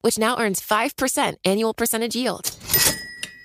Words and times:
which 0.00 0.18
now 0.18 0.38
earns 0.38 0.60
5% 0.60 1.34
annual 1.44 1.74
percentage 1.74 2.16
yield. 2.16 2.50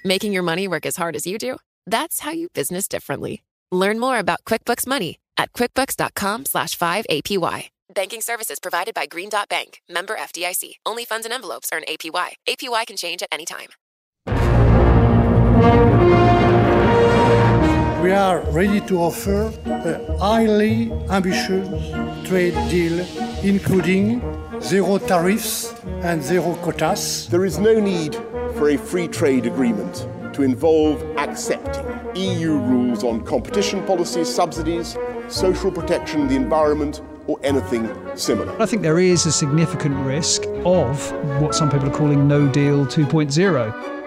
Making 0.03 0.33
your 0.33 0.43
money 0.43 0.67
work 0.67 0.85
as 0.85 0.95
hard 0.95 1.15
as 1.15 1.25
you 1.25 1.37
do? 1.37 1.57
That's 1.85 2.19
how 2.21 2.31
you 2.31 2.49
business 2.49 2.87
differently. 2.87 3.43
Learn 3.71 3.99
more 3.99 4.19
about 4.19 4.43
QuickBooks 4.45 4.85
Money 4.85 5.19
at 5.37 5.53
quickbooks.com 5.53 6.45
slash 6.45 6.77
5APY. 6.77 7.69
Banking 7.93 8.21
services 8.21 8.59
provided 8.59 8.93
by 8.95 9.05
Green 9.05 9.29
Dot 9.29 9.49
Bank, 9.49 9.81
member 9.89 10.15
FDIC. 10.15 10.75
Only 10.85 11.05
funds 11.05 11.25
and 11.25 11.33
envelopes 11.33 11.69
earn 11.73 11.83
APY. 11.87 12.33
APY 12.47 12.87
can 12.87 12.97
change 12.97 13.21
at 13.21 13.29
any 13.31 13.45
time. 13.45 13.69
We 18.01 18.11
are 18.11 18.41
ready 18.51 18.81
to 18.81 18.97
offer 18.97 19.53
a 19.65 20.17
highly 20.17 20.91
ambitious 21.09 21.67
trade 22.27 22.53
deal, 22.69 23.05
including 23.43 24.21
zero 24.63 24.97
tariffs 24.97 25.73
and 26.03 26.23
zero 26.23 26.55
quotas. 26.55 27.27
There 27.27 27.43
is 27.45 27.59
no 27.59 27.79
need 27.79 28.15
for 28.55 28.69
a 28.69 28.77
free 28.77 29.07
trade 29.07 29.45
agreement 29.45 30.07
to 30.33 30.41
involve 30.41 31.01
accepting 31.17 31.85
EU 32.15 32.57
rules 32.57 33.03
on 33.03 33.25
competition 33.25 33.85
policy, 33.85 34.23
subsidies, 34.23 34.97
social 35.27 35.71
protection, 35.71 36.27
the 36.27 36.35
environment, 36.35 37.01
or 37.27 37.37
anything 37.43 37.89
similar. 38.15 38.59
I 38.61 38.65
think 38.65 38.81
there 38.81 38.99
is 38.99 39.25
a 39.25 39.31
significant 39.31 39.95
risk 40.05 40.43
of 40.65 41.11
what 41.41 41.53
some 41.55 41.69
people 41.69 41.89
are 41.89 41.93
calling 41.93 42.27
no 42.27 42.47
deal 42.47 42.85
2.0. 42.85 44.02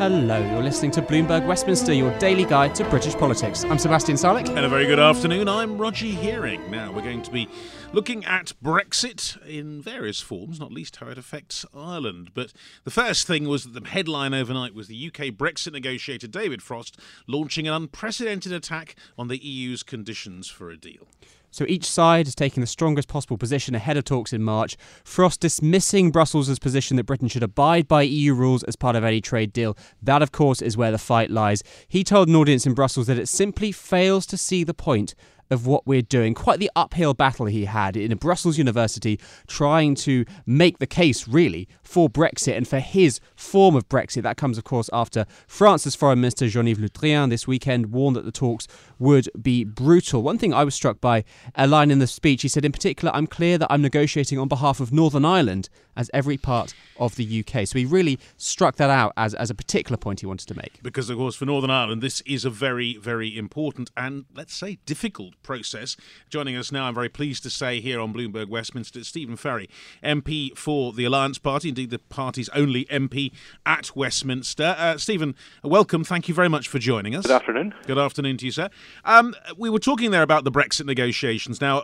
Hello, 0.00 0.40
you're 0.50 0.62
listening 0.62 0.90
to 0.92 1.02
Bloomberg 1.02 1.46
Westminster, 1.46 1.92
your 1.92 2.10
daily 2.18 2.46
guide 2.46 2.74
to 2.76 2.88
British 2.88 3.14
politics. 3.16 3.64
I'm 3.64 3.78
Sebastian 3.78 4.16
Salek. 4.16 4.48
And 4.48 4.60
a 4.60 4.68
very 4.70 4.86
good 4.86 4.98
afternoon. 4.98 5.46
I'm 5.46 5.76
Roger 5.76 6.06
Hearing. 6.06 6.70
Now, 6.70 6.90
we're 6.90 7.02
going 7.02 7.20
to 7.20 7.30
be 7.30 7.50
looking 7.92 8.24
at 8.24 8.54
Brexit 8.64 9.36
in 9.46 9.82
various 9.82 10.18
forms, 10.18 10.58
not 10.58 10.72
least 10.72 10.96
how 10.96 11.08
it 11.08 11.18
affects 11.18 11.66
Ireland. 11.74 12.30
But 12.32 12.54
the 12.84 12.90
first 12.90 13.26
thing 13.26 13.46
was 13.46 13.64
that 13.64 13.78
the 13.78 13.86
headline 13.86 14.32
overnight 14.32 14.74
was 14.74 14.88
the 14.88 15.06
UK 15.08 15.34
Brexit 15.34 15.72
negotiator 15.72 16.28
David 16.28 16.62
Frost 16.62 16.98
launching 17.28 17.68
an 17.68 17.74
unprecedented 17.74 18.52
attack 18.52 18.96
on 19.18 19.28
the 19.28 19.36
EU's 19.36 19.82
conditions 19.82 20.48
for 20.48 20.70
a 20.70 20.78
deal. 20.78 21.08
So 21.50 21.64
each 21.68 21.84
side 21.84 22.26
is 22.26 22.34
taking 22.34 22.60
the 22.60 22.66
strongest 22.66 23.08
possible 23.08 23.36
position 23.36 23.74
ahead 23.74 23.96
of 23.96 24.04
talks 24.04 24.32
in 24.32 24.42
March. 24.42 24.76
Frost 25.04 25.40
dismissing 25.40 26.10
Brussels' 26.10 26.58
position 26.58 26.96
that 26.96 27.04
Britain 27.04 27.28
should 27.28 27.42
abide 27.42 27.88
by 27.88 28.02
EU 28.02 28.34
rules 28.34 28.62
as 28.64 28.76
part 28.76 28.96
of 28.96 29.04
any 29.04 29.20
trade 29.20 29.52
deal. 29.52 29.76
That, 30.02 30.22
of 30.22 30.32
course, 30.32 30.62
is 30.62 30.76
where 30.76 30.92
the 30.92 30.98
fight 30.98 31.30
lies. 31.30 31.62
He 31.88 32.04
told 32.04 32.28
an 32.28 32.36
audience 32.36 32.66
in 32.66 32.74
Brussels 32.74 33.06
that 33.08 33.18
it 33.18 33.28
simply 33.28 33.72
fails 33.72 34.26
to 34.26 34.36
see 34.36 34.64
the 34.64 34.74
point 34.74 35.14
of 35.50 35.66
what 35.66 35.86
we're 35.86 36.02
doing. 36.02 36.32
Quite 36.32 36.60
the 36.60 36.70
uphill 36.76 37.12
battle 37.12 37.46
he 37.46 37.64
had 37.64 37.96
in 37.96 38.12
a 38.12 38.16
Brussels 38.16 38.56
university 38.56 39.18
trying 39.46 39.94
to 39.96 40.24
make 40.46 40.78
the 40.78 40.86
case, 40.86 41.26
really, 41.26 41.68
for 41.82 42.08
Brexit 42.08 42.56
and 42.56 42.66
for 42.66 42.78
his 42.78 43.20
form 43.40 43.74
of 43.74 43.88
Brexit. 43.88 44.22
That 44.22 44.36
comes, 44.36 44.58
of 44.58 44.64
course, 44.64 44.90
after 44.92 45.26
France's 45.46 45.94
Foreign 45.94 46.20
Minister 46.20 46.48
Jean 46.48 46.68
Yves 46.68 46.80
Le 46.80 46.88
Drian 46.88 47.30
this 47.30 47.46
weekend 47.46 47.92
warned 47.92 48.16
that 48.16 48.24
the 48.24 48.32
talks 48.32 48.66
would 48.98 49.28
be 49.40 49.64
brutal. 49.64 50.22
One 50.22 50.38
thing 50.38 50.52
I 50.52 50.64
was 50.64 50.74
struck 50.74 51.00
by 51.00 51.24
a 51.54 51.66
line 51.66 51.90
in 51.90 51.98
the 51.98 52.06
speech, 52.06 52.42
he 52.42 52.48
said, 52.48 52.64
in 52.64 52.72
particular, 52.72 53.14
I'm 53.14 53.26
clear 53.26 53.58
that 53.58 53.68
I'm 53.70 53.82
negotiating 53.82 54.38
on 54.38 54.48
behalf 54.48 54.80
of 54.80 54.92
Northern 54.92 55.24
Ireland 55.24 55.68
as 55.96 56.10
every 56.14 56.36
part 56.36 56.74
of 56.98 57.16
the 57.16 57.44
UK. 57.44 57.66
So 57.66 57.78
he 57.78 57.84
really 57.84 58.18
struck 58.36 58.76
that 58.76 58.90
out 58.90 59.12
as, 59.16 59.34
as 59.34 59.50
a 59.50 59.54
particular 59.54 59.96
point 59.96 60.20
he 60.20 60.26
wanted 60.26 60.48
to 60.48 60.54
make. 60.54 60.80
Because, 60.82 61.10
of 61.10 61.16
course, 61.16 61.36
for 61.36 61.46
Northern 61.46 61.70
Ireland, 61.70 62.02
this 62.02 62.20
is 62.22 62.44
a 62.44 62.50
very, 62.50 62.96
very 62.96 63.36
important 63.36 63.90
and, 63.96 64.24
let's 64.34 64.54
say, 64.54 64.78
difficult 64.86 65.34
process. 65.42 65.96
Joining 66.28 66.56
us 66.56 66.70
now, 66.70 66.84
I'm 66.84 66.94
very 66.94 67.08
pleased 67.08 67.42
to 67.44 67.50
say 67.50 67.80
here 67.80 68.00
on 68.00 68.12
Bloomberg 68.12 68.48
Westminster, 68.48 69.04
Stephen 69.04 69.36
Farry, 69.36 69.68
MP 70.02 70.56
for 70.56 70.92
the 70.92 71.04
Alliance 71.04 71.38
Party, 71.38 71.70
indeed 71.70 71.90
the 71.90 71.98
party's 71.98 72.48
only 72.50 72.84
MP 72.86 73.29
at 73.66 73.94
Westminster. 73.96 74.74
Uh, 74.78 74.96
Stephen, 74.96 75.34
welcome. 75.62 76.04
Thank 76.04 76.28
you 76.28 76.34
very 76.34 76.48
much 76.48 76.68
for 76.68 76.78
joining 76.78 77.14
us. 77.14 77.26
Good 77.26 77.34
afternoon. 77.34 77.74
Good 77.86 77.98
afternoon 77.98 78.36
to 78.38 78.46
you, 78.46 78.52
sir. 78.52 78.68
Um, 79.04 79.34
we 79.56 79.70
were 79.70 79.78
talking 79.78 80.10
there 80.10 80.22
about 80.22 80.44
the 80.44 80.52
Brexit 80.52 80.86
negotiations. 80.86 81.60
Now, 81.60 81.82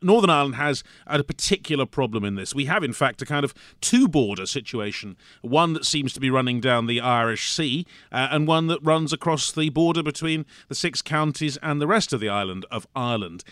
Northern 0.00 0.30
Ireland 0.30 0.56
has 0.56 0.84
a 1.06 1.22
particular 1.22 1.86
problem 1.86 2.24
in 2.24 2.34
this. 2.34 2.54
We 2.54 2.66
have, 2.66 2.82
in 2.82 2.92
fact, 2.92 3.22
a 3.22 3.26
kind 3.26 3.44
of 3.44 3.54
two 3.80 4.08
border 4.08 4.46
situation 4.46 5.16
one 5.42 5.72
that 5.72 5.84
seems 5.84 6.12
to 6.12 6.20
be 6.20 6.30
running 6.30 6.60
down 6.60 6.86
the 6.86 7.00
Irish 7.00 7.50
Sea, 7.50 7.86
uh, 8.10 8.28
and 8.30 8.46
one 8.46 8.66
that 8.68 8.82
runs 8.82 9.12
across 9.12 9.52
the 9.52 9.68
border 9.70 10.02
between 10.02 10.46
the 10.68 10.74
six 10.74 11.02
counties 11.02 11.56
and 11.58 11.80
the 11.80 11.86
rest 11.86 12.12
of 12.12 12.20
the 12.20 12.28
island 12.28 12.66
of 12.70 12.86
Ireland. 12.94 13.44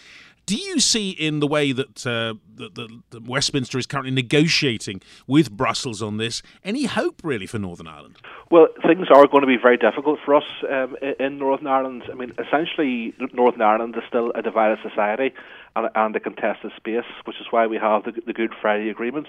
Do 0.50 0.56
you 0.56 0.80
see 0.80 1.10
in 1.10 1.38
the 1.38 1.46
way 1.46 1.70
that, 1.70 2.04
uh, 2.04 2.34
that, 2.56 2.74
that, 3.10 3.22
Westminster 3.22 3.78
is 3.78 3.86
currently 3.86 4.10
negotiating 4.10 5.00
with 5.28 5.48
Brussels 5.56 6.02
on 6.02 6.16
this 6.16 6.42
any 6.64 6.86
hope 6.86 7.20
really 7.22 7.46
for 7.46 7.60
Northern 7.60 7.86
Ireland? 7.86 8.16
Well, 8.50 8.66
things 8.84 9.06
are 9.14 9.28
going 9.28 9.42
to 9.42 9.46
be 9.46 9.58
very 9.62 9.76
difficult 9.76 10.18
for 10.24 10.34
us 10.34 10.42
um, 10.68 10.96
in 11.20 11.38
Northern 11.38 11.68
Ireland. 11.68 12.02
I 12.10 12.16
mean, 12.16 12.32
essentially, 12.36 13.14
Northern 13.32 13.62
Ireland 13.62 13.94
is 13.96 14.02
still 14.08 14.32
a 14.34 14.42
divided 14.42 14.80
society 14.82 15.32
and, 15.76 15.88
and 15.94 16.16
a 16.16 16.18
contested 16.18 16.72
space, 16.74 17.04
which 17.26 17.40
is 17.40 17.46
why 17.50 17.68
we 17.68 17.76
have 17.76 18.02
the, 18.02 18.20
the 18.26 18.32
Good 18.32 18.52
Friday 18.60 18.90
Agreement. 18.90 19.28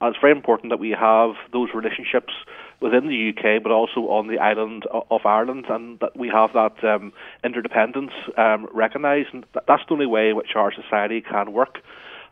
And 0.00 0.14
it's 0.14 0.20
very 0.20 0.32
important 0.32 0.70
that 0.70 0.78
we 0.78 0.90
have 0.90 1.32
those 1.52 1.68
relationships 1.74 2.32
within 2.80 3.08
the 3.08 3.30
UK, 3.30 3.62
but 3.62 3.70
also 3.70 4.08
on 4.08 4.28
the 4.28 4.38
island 4.38 4.86
of 5.10 5.26
Ireland, 5.26 5.66
and 5.68 6.00
that 6.00 6.16
we 6.16 6.28
have 6.28 6.52
that 6.54 6.82
um, 6.82 7.12
interdependence 7.44 8.12
um, 8.38 8.66
recognised. 8.72 9.28
And 9.32 9.44
that's 9.52 9.82
the 9.86 9.92
only 9.92 10.06
way 10.06 10.30
in 10.30 10.36
which 10.36 10.56
our 10.56 10.72
society 10.72 11.20
can 11.20 11.52
work. 11.52 11.80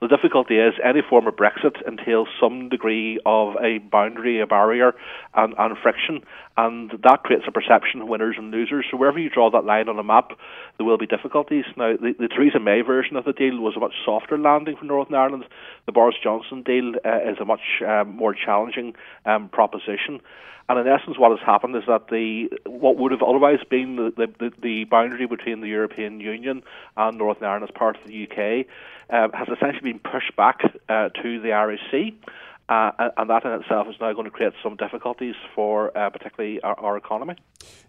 The 0.00 0.06
difficulty 0.08 0.58
is 0.58 0.74
any 0.84 1.00
form 1.02 1.26
of 1.26 1.34
Brexit 1.34 1.86
entails 1.86 2.28
some 2.40 2.68
degree 2.68 3.18
of 3.26 3.56
a 3.56 3.78
boundary, 3.78 4.40
a 4.40 4.46
barrier, 4.46 4.92
and, 5.34 5.54
and 5.58 5.76
friction, 5.76 6.22
and 6.56 6.92
that 7.02 7.24
creates 7.24 7.46
a 7.48 7.52
perception 7.52 8.02
of 8.02 8.08
winners 8.08 8.36
and 8.38 8.52
losers. 8.52 8.86
So 8.90 8.96
wherever 8.96 9.18
you 9.18 9.28
draw 9.28 9.50
that 9.50 9.64
line 9.64 9.88
on 9.88 9.98
a 9.98 10.04
map, 10.04 10.30
there 10.76 10.86
will 10.86 10.98
be 10.98 11.06
difficulties. 11.06 11.64
Now, 11.76 11.96
the, 11.96 12.14
the 12.16 12.28
Theresa 12.28 12.60
May 12.60 12.82
version 12.82 13.16
of 13.16 13.24
the 13.24 13.32
deal 13.32 13.58
was 13.58 13.74
a 13.76 13.80
much 13.80 13.94
softer 14.04 14.38
landing 14.38 14.76
for 14.76 14.84
Northern 14.84 15.16
Ireland. 15.16 15.44
The 15.86 15.92
Boris 15.92 16.16
Johnson 16.22 16.62
deal 16.62 16.94
uh, 17.04 17.30
is 17.30 17.38
a 17.40 17.44
much 17.44 17.82
um, 17.86 18.14
more 18.14 18.34
challenging 18.34 18.94
um, 19.24 19.48
proposition. 19.48 20.20
And 20.68 20.78
in 20.78 20.86
essence, 20.86 21.18
what 21.18 21.30
has 21.30 21.44
happened 21.44 21.74
is 21.76 21.84
that 21.86 22.08
the 22.08 22.50
what 22.66 22.98
would 22.98 23.10
have 23.10 23.22
otherwise 23.22 23.60
been 23.70 23.96
the, 23.96 24.26
the, 24.38 24.52
the 24.60 24.84
boundary 24.84 25.26
between 25.26 25.62
the 25.62 25.68
European 25.68 26.20
Union 26.20 26.62
and 26.96 27.16
Northern 27.16 27.44
Ireland 27.44 27.70
as 27.70 27.74
part 27.74 27.96
of 27.96 28.06
the 28.06 28.24
UK 28.28 28.66
uh, 29.10 29.28
has 29.36 29.48
essentially 29.48 29.92
been 29.92 30.00
pushed 30.00 30.36
back 30.36 30.60
uh, 30.88 31.08
to 31.22 31.40
the 31.40 31.52
Irish 31.52 31.80
Sea. 31.90 32.18
Uh, 32.68 32.90
and 33.16 33.30
that 33.30 33.46
in 33.46 33.52
itself 33.52 33.86
is 33.88 33.96
now 33.98 34.12
going 34.12 34.26
to 34.26 34.30
create 34.30 34.52
some 34.62 34.76
difficulties 34.76 35.34
for 35.54 35.96
uh, 35.96 36.10
particularly 36.10 36.60
our, 36.60 36.78
our, 36.78 36.96
economy. 36.98 37.34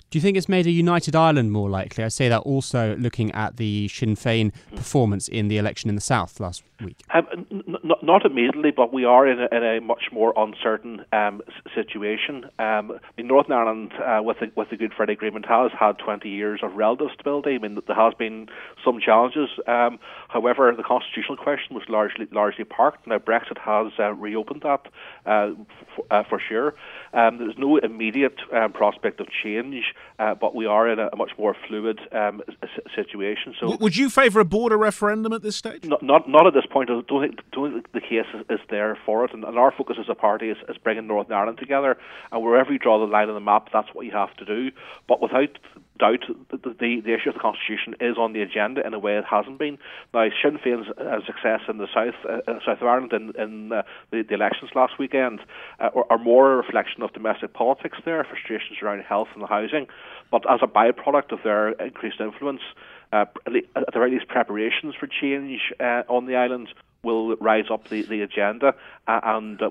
Do 0.10 0.18
you 0.18 0.22
think 0.22 0.38
it's 0.38 0.48
made 0.48 0.66
a 0.68 0.72
united 0.72 1.18
Ireland 1.18 1.52
more 1.52 1.70
likely? 1.70 2.06
I 2.06 2.08
say 2.08 2.30
that 2.30 2.40
also 2.40 2.96
looking 2.96 3.30
at 3.34 3.58
the 3.58 3.90
Sinn 3.90 4.16
Féin 4.16 4.54
performance 4.74 5.28
in 5.28 5.50
the 5.50 5.58
election 5.58 5.90
in 5.90 5.96
the 5.96 6.02
south 6.02 6.40
last 6.40 6.64
week. 6.84 6.98
Um, 7.14 7.28
n- 7.52 7.64
n- 7.68 7.92
not 8.02 8.26
immediately, 8.26 8.72
but 8.72 8.94
we 8.94 9.06
are 9.06 9.28
in 9.28 9.40
a, 9.40 9.48
in 9.52 9.64
a 9.64 9.82
much 9.82 10.06
more 10.12 10.34
uncertain 10.36 11.06
um, 11.12 11.42
situation. 11.76 12.46
Um, 12.60 12.92
I 12.92 13.12
mean, 13.18 13.28
Northern 13.28 13.54
Ireland, 13.54 13.94
uh, 13.94 14.22
with 14.24 14.38
the 14.40 14.52
with 14.56 14.70
the 14.70 14.78
Good 14.78 14.94
Friday 14.96 15.14
Agreement, 15.14 15.46
has 15.48 15.72
had 15.78 15.98
20 16.00 16.30
years 16.30 16.62
of 16.64 16.76
relative 16.76 17.08
stability. 17.14 17.56
I 17.56 17.58
mean, 17.58 17.80
there 17.88 17.96
has 17.96 18.14
been 18.14 18.48
some 18.84 19.00
challenges. 19.00 19.50
Um, 19.68 20.00
however, 20.28 20.74
the 20.76 20.84
constitutional 20.84 21.38
question 21.38 21.76
was 21.76 21.84
largely 21.90 22.28
largely 22.32 22.64
parked. 22.64 23.08
Now 23.08 23.18
Brexit 23.18 23.58
has 23.60 23.94
uh, 24.00 24.14
reopened 24.14 24.62
that 24.64 24.88
uh, 25.26 25.52
f- 25.98 26.06
uh, 26.12 26.24
for 26.30 26.40
sure. 26.40 26.76
Um, 27.14 27.40
there's 27.40 27.58
no 27.58 27.78
immediate 27.78 28.40
um, 28.54 28.72
prospect 28.72 29.20
of 29.20 29.28
change 29.44 29.60
uh, 30.20 30.36
but 30.36 30.56
we 30.56 30.66
are 30.66 30.90
in 30.90 31.00
a, 31.00 31.10
a 31.14 31.16
much 31.16 31.32
more 31.38 31.56
fluid 31.68 32.00
um, 32.12 32.42
situation. 32.96 33.56
So, 33.60 33.78
would 33.80 33.96
you 33.96 34.10
favour 34.10 34.42
a 34.42 34.46
border 34.46 34.78
referendum 34.78 35.34
at 35.34 35.42
this 35.42 35.56
stage? 35.56 35.86
Not, 35.86 36.04
not, 36.04 36.30
not 36.30 36.48
at 36.48 36.54
this 36.54 36.66
point. 36.70 36.90
I 36.90 37.02
don't 37.08 37.22
think, 37.22 37.40
don't 37.52 37.74
think 37.74 37.92
the 37.92 38.02
case 38.02 38.26
is, 38.34 38.46
is 38.50 38.60
there 38.70 38.98
for 39.06 39.26
it, 39.26 39.34
and, 39.34 39.44
and, 39.44 39.58
our 39.58 39.72
focus 39.72 39.98
as 40.00 40.08
a 40.10 40.16
party 40.16 40.50
is, 40.50 40.58
is 40.68 40.78
bringing 40.78 41.08
Northern 41.08 41.34
Ireland 41.34 41.58
together. 41.58 41.98
And 42.32 42.44
wherever 42.44 42.72
you 42.72 42.80
draw 42.80 43.00
the 43.00 43.12
line 43.12 43.30
on 43.30 43.36
the 43.36 43.42
map, 43.42 43.70
that's 43.74 43.90
what 43.94 44.06
you 44.06 44.12
have 44.12 44.36
to 44.38 44.46
do. 44.46 44.72
But 45.08 45.22
without 45.22 45.58
doubt 46.00 46.24
the, 46.50 47.02
the 47.06 47.14
issue 47.14 47.30
of 47.30 47.36
the 47.36 47.42
constitution 47.42 47.94
is 48.00 48.18
on 48.18 48.34
the 48.34 48.42
agenda 48.42 48.86
in 48.86 48.94
a 48.94 49.00
way 49.00 49.18
it 49.18 49.26
hasn't 49.30 49.60
been. 49.60 49.78
Now, 50.14 50.28
Sinn 50.42 50.58
Féin's 50.58 50.90
uh, 50.98 51.20
success 51.26 51.62
in 51.68 51.78
the 51.78 51.88
south 51.94 52.16
uh, 52.28 52.60
south 52.66 52.82
of 52.82 52.88
Ireland 52.88 53.14
in, 53.14 53.34
in 53.42 53.72
uh, 53.72 53.84
the, 54.12 54.24
the, 54.24 54.34
elections 54.34 54.72
last 54.74 54.98
weekend 54.98 55.42
uh, 55.80 55.90
are, 55.94 56.06
are, 56.10 56.18
more 56.18 56.54
a 56.54 56.56
reflection 56.58 57.04
of 57.04 57.14
domestic 57.14 57.54
politics 57.54 57.98
there, 58.06 58.24
frustrations 58.24 58.80
around 58.82 59.02
health 59.04 59.28
and 59.36 59.48
housing, 59.48 59.88
but 60.32 60.50
as 60.50 60.62
a 60.64 60.68
byproduct 60.68 61.32
of 61.32 61.40
their 61.44 61.72
increased 61.74 62.20
influence, 62.20 62.62
uh, 63.12 63.26
at 63.46 63.54
the 63.54 63.92
very 63.94 64.12
least, 64.12 64.28
preparations 64.28 64.96
for 64.96 65.08
change 65.08 65.74
uh, 65.80 66.04
on 66.08 66.26
the 66.26 66.36
island 66.36 66.70
will 67.04 67.36
rise 67.38 67.66
up 67.72 67.88
the, 67.90 68.02
the 68.04 68.22
agenda, 68.22 68.76
and 69.08 69.62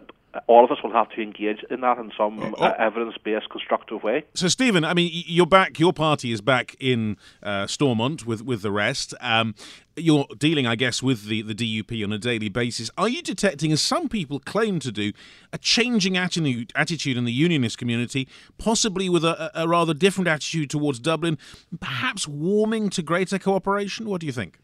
all 0.47 0.65
of 0.65 0.71
us 0.71 0.79
will 0.83 0.93
have 0.93 1.09
to 1.11 1.23
engage 1.23 1.65
in 1.71 1.81
that 1.81 1.99
in 1.99 2.13
some 2.17 2.39
oh, 2.39 2.53
uh, 2.55 2.75
evidence-based, 2.79 3.49
constructive 3.51 4.03
way. 4.03 4.25
So, 4.35 4.49
Stephen, 4.49 4.85
I 4.85 4.95
mean, 4.95 5.11
you're 5.13 5.47
back. 5.47 5.79
Your 5.79 5.93
party 5.93 6.33
is 6.33 6.41
back 6.41 6.77
in 6.79 7.17
uh, 7.43 7.67
Stormont 7.67 8.27
with 8.27 8.43
with 8.43 8.63
the 8.63 8.71
rest. 8.71 9.15
Um, 9.21 9.55
you're 9.97 10.27
dealing, 10.39 10.67
I 10.67 10.77
guess, 10.77 11.03
with 11.03 11.27
the, 11.27 11.43
the 11.43 11.55
DUP 11.55 12.05
on 12.05 12.13
a 12.13 12.19
daily 12.19 12.49
basis. 12.49 12.91
Are 12.97 13.09
you 13.09 13.21
detecting, 13.21 13.73
as 13.73 13.83
some 13.83 14.09
people 14.09 14.39
claim 14.39 14.79
to 14.81 14.93
do, 14.93 15.13
a 15.53 15.59
changing 15.59 16.17
attitude 16.17 16.73
attitude 16.75 17.17
in 17.17 17.25
the 17.25 17.33
unionist 17.33 17.79
community, 17.79 18.29
possibly 18.59 19.09
with 19.09 19.25
a, 19.25 19.51
a 19.55 19.67
rather 19.67 19.95
different 19.95 20.29
attitude 20.29 20.71
towards 20.71 20.99
Dublin, 20.99 21.39
perhaps 21.81 22.29
warming 22.29 22.91
to 22.91 23.03
greater 23.03 23.39
cooperation? 23.39 24.09
What 24.09 24.21
do 24.21 24.27
you 24.27 24.33
think? 24.33 24.59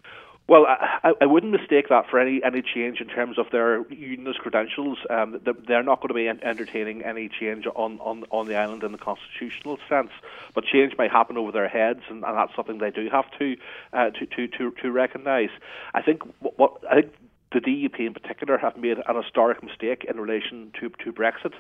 Well, 0.46 0.66
I, 0.68 1.12
I 1.22 1.24
wouldn't 1.24 1.52
mistake 1.52 1.88
that 1.88 2.10
for 2.10 2.20
any, 2.20 2.42
any 2.44 2.60
change 2.60 3.00
in 3.00 3.08
terms 3.08 3.38
of 3.38 3.46
their 3.50 3.90
unionist 3.90 4.40
credentials. 4.40 4.98
Um, 5.08 5.40
they're 5.66 5.82
not 5.82 6.02
going 6.02 6.08
to 6.08 6.14
be 6.14 6.28
entertaining 6.28 7.02
any 7.02 7.30
change 7.30 7.64
on, 7.74 7.98
on, 8.00 8.24
on 8.30 8.46
the 8.46 8.54
island 8.54 8.82
in 8.82 8.92
the 8.92 8.98
constitutional 8.98 9.78
sense, 9.88 10.10
but 10.54 10.64
change 10.64 10.92
may 10.98 11.08
happen 11.08 11.38
over 11.38 11.50
their 11.50 11.68
heads, 11.68 12.00
and, 12.10 12.24
and 12.24 12.36
that's 12.36 12.54
something 12.54 12.76
they 12.76 12.90
do 12.90 13.08
have 13.10 13.24
to 13.38 13.56
uh, 13.94 14.10
to, 14.10 14.26
to, 14.26 14.46
to, 14.48 14.70
to 14.82 14.90
recognise. 14.92 15.48
I 15.94 16.02
think 16.02 16.22
what 16.40 16.58
what 16.58 16.72
I 16.90 17.00
think 17.00 17.14
the 17.54 17.60
DUP 17.60 18.00
in 18.00 18.12
particular 18.12 18.58
have 18.58 18.76
made 18.76 18.98
an 18.98 19.22
historic 19.22 19.62
mistake 19.62 20.04
in 20.08 20.18
relation 20.20 20.72
to, 20.80 20.90
to 21.02 21.12
Brexit. 21.12 21.54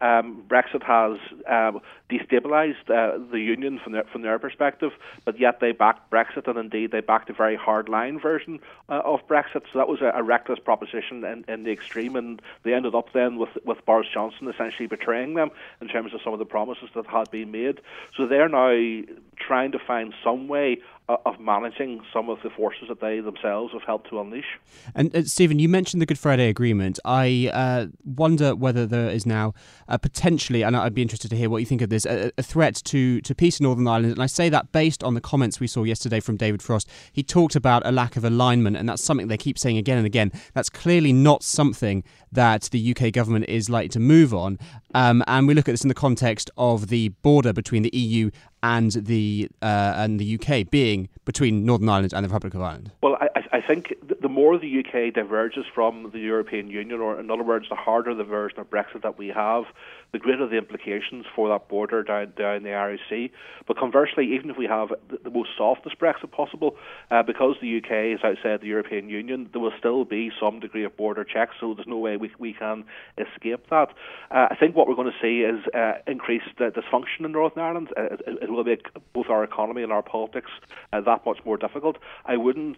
Um, 0.00 0.44
Brexit 0.48 0.82
has 0.84 1.18
um, 1.46 1.80
destabilised 2.08 2.88
uh, 2.88 3.18
the 3.30 3.40
union 3.40 3.78
from 3.82 3.92
their, 3.92 4.04
from 4.04 4.22
their 4.22 4.38
perspective, 4.38 4.92
but 5.24 5.38
yet 5.38 5.60
they 5.60 5.72
backed 5.72 6.10
Brexit, 6.10 6.48
and 6.48 6.58
indeed 6.58 6.92
they 6.92 7.00
backed 7.00 7.28
a 7.28 7.34
very 7.34 7.56
hard-line 7.56 8.18
version 8.18 8.60
uh, 8.88 9.02
of 9.04 9.26
Brexit. 9.28 9.64
So 9.72 9.78
that 9.78 9.88
was 9.88 10.00
a, 10.00 10.12
a 10.14 10.22
reckless 10.22 10.60
proposition 10.60 11.24
in, 11.24 11.44
in, 11.48 11.64
the 11.64 11.72
extreme, 11.72 12.16
and 12.16 12.40
they 12.62 12.72
ended 12.72 12.94
up 12.94 13.12
then 13.12 13.36
with 13.36 13.50
with 13.64 13.84
Boris 13.84 14.08
Johnson 14.12 14.48
essentially 14.48 14.86
betraying 14.86 15.34
them 15.34 15.50
in 15.80 15.88
terms 15.88 16.14
of 16.14 16.20
some 16.22 16.32
of 16.32 16.38
the 16.38 16.46
promises 16.46 16.88
that 16.94 17.06
had 17.06 17.30
been 17.30 17.50
made. 17.50 17.80
So 18.16 18.26
they're 18.26 18.48
now 18.48 19.02
trying 19.36 19.72
to 19.72 19.78
find 19.78 20.14
some 20.22 20.48
way 20.48 20.78
of 21.08 21.40
managing 21.40 22.00
some 22.12 22.28
of 22.28 22.38
the 22.42 22.50
forces 22.50 22.84
that 22.88 23.00
they 23.00 23.20
themselves 23.20 23.72
have 23.72 23.82
helped 23.82 24.08
to 24.10 24.20
unleash. 24.20 24.58
And 24.94 25.14
uh, 25.14 25.24
Stephen, 25.24 25.58
you 25.58 25.68
mentioned 25.68 26.00
the 26.00 26.06
Good 26.06 26.18
Friday 26.18 26.48
Agreement. 26.48 26.98
I 27.04 27.50
uh, 27.52 27.86
wonder 28.04 28.54
whether 28.54 28.86
there 28.86 29.10
is 29.10 29.26
now 29.26 29.54
uh, 29.88 29.98
potentially, 29.98 30.62
and 30.62 30.76
I'd 30.76 30.94
be 30.94 31.02
interested 31.02 31.28
to 31.30 31.36
hear 31.36 31.50
what 31.50 31.58
you 31.58 31.66
think 31.66 31.82
of 31.82 31.90
this, 31.90 32.06
a, 32.06 32.30
a, 32.38 32.42
threat 32.42 32.76
to, 32.84 33.20
to 33.22 33.34
peace 33.34 33.58
in 33.58 33.64
Northern 33.64 33.88
Ireland. 33.88 34.12
And 34.12 34.22
I 34.22 34.26
say 34.26 34.48
that 34.50 34.70
based 34.72 35.02
on 35.02 35.14
the 35.14 35.20
comments 35.20 35.58
we 35.58 35.66
saw 35.66 35.82
yesterday 35.82 36.20
from 36.20 36.36
David 36.36 36.62
Frost. 36.62 36.88
He 37.12 37.22
talked 37.22 37.56
about 37.56 37.84
a 37.84 37.90
lack 37.90 38.16
of 38.16 38.24
alignment, 38.24 38.76
and 38.76 38.88
that's 38.88 39.02
something 39.02 39.28
they 39.28 39.36
keep 39.36 39.58
saying 39.58 39.78
again 39.78 39.96
and 39.98 40.06
again. 40.06 40.30
That's 40.54 40.70
clearly 40.70 41.12
not 41.12 41.42
something 41.42 42.04
that 42.32 42.68
the 42.70 42.94
UK 42.94 43.12
government 43.12 43.46
is 43.48 43.68
likely 43.68 43.88
to 43.88 44.00
move 44.00 44.32
on. 44.32 44.58
Um, 44.94 45.24
and 45.26 45.48
we 45.48 45.54
look 45.54 45.68
at 45.68 45.72
this 45.72 45.82
in 45.82 45.88
the 45.88 45.94
context 45.94 46.50
of 46.56 46.88
the 46.88 47.08
border 47.08 47.52
between 47.52 47.82
the 47.82 47.90
EU 47.92 48.30
and 48.62 48.92
the 48.92 49.48
uh, 49.62 49.94
and 49.96 50.20
the 50.20 50.38
UK 50.38 50.70
being 50.70 51.08
between 51.24 51.64
Northern 51.64 51.88
Ireland 51.88 52.12
and 52.12 52.24
the 52.24 52.28
Republic 52.28 52.54
of 52.54 52.62
Ireland? 52.62 52.92
Well, 53.02 53.16
I, 53.20 53.39
I 53.52 53.60
think 53.60 53.94
the 54.20 54.28
more 54.28 54.58
the 54.58 54.78
UK 54.78 55.12
diverges 55.12 55.64
from 55.74 56.10
the 56.12 56.20
European 56.20 56.70
Union, 56.70 57.00
or 57.00 57.18
in 57.18 57.30
other 57.30 57.42
words, 57.42 57.66
the 57.68 57.74
harder 57.74 58.14
the 58.14 58.22
version 58.22 58.60
of 58.60 58.70
Brexit 58.70 59.02
that 59.02 59.18
we 59.18 59.28
have, 59.28 59.64
the 60.12 60.20
greater 60.20 60.46
the 60.46 60.56
implications 60.56 61.26
for 61.34 61.48
that 61.48 61.68
border 61.68 62.04
down 62.04 62.32
down 62.36 62.62
the 62.62 62.72
Irish 62.72 63.00
Sea. 63.10 63.32
But 63.66 63.76
conversely, 63.76 64.34
even 64.34 64.50
if 64.50 64.56
we 64.56 64.66
have 64.66 64.92
the, 65.08 65.30
most 65.30 65.50
softest 65.58 65.98
Brexit 65.98 66.30
possible, 66.30 66.76
uh, 67.10 67.24
because 67.24 67.56
the 67.60 67.78
UK 67.78 68.16
is 68.16 68.20
outside 68.22 68.60
the 68.60 68.68
European 68.68 69.08
Union, 69.08 69.48
there 69.52 69.60
will 69.60 69.72
still 69.78 70.04
be 70.04 70.30
some 70.40 70.60
degree 70.60 70.84
of 70.84 70.96
border 70.96 71.24
checks. 71.24 71.56
So 71.58 71.74
there's 71.74 71.88
no 71.88 71.98
way 71.98 72.16
we 72.16 72.30
we 72.38 72.52
can 72.52 72.84
escape 73.18 73.68
that. 73.70 73.88
Uh, 74.30 74.46
I 74.50 74.56
think 74.60 74.76
what 74.76 74.86
we're 74.86 74.94
going 74.94 75.10
to 75.10 75.20
see 75.20 75.40
is 75.40 75.60
uh, 75.74 75.98
increased 76.06 76.60
uh, 76.60 76.70
dysfunction 76.70 77.24
in 77.24 77.32
Northern 77.32 77.64
Ireland. 77.64 77.88
Uh, 77.96 78.14
it, 78.14 78.20
it, 78.42 78.50
will 78.50 78.62
make 78.62 78.86
both 79.12 79.26
our 79.28 79.42
economy 79.42 79.82
and 79.82 79.90
our 79.90 80.02
politics 80.02 80.50
uh, 80.92 81.00
that 81.00 81.26
much 81.26 81.38
more 81.44 81.56
difficult. 81.56 81.96
I 82.26 82.36
wouldn't 82.36 82.76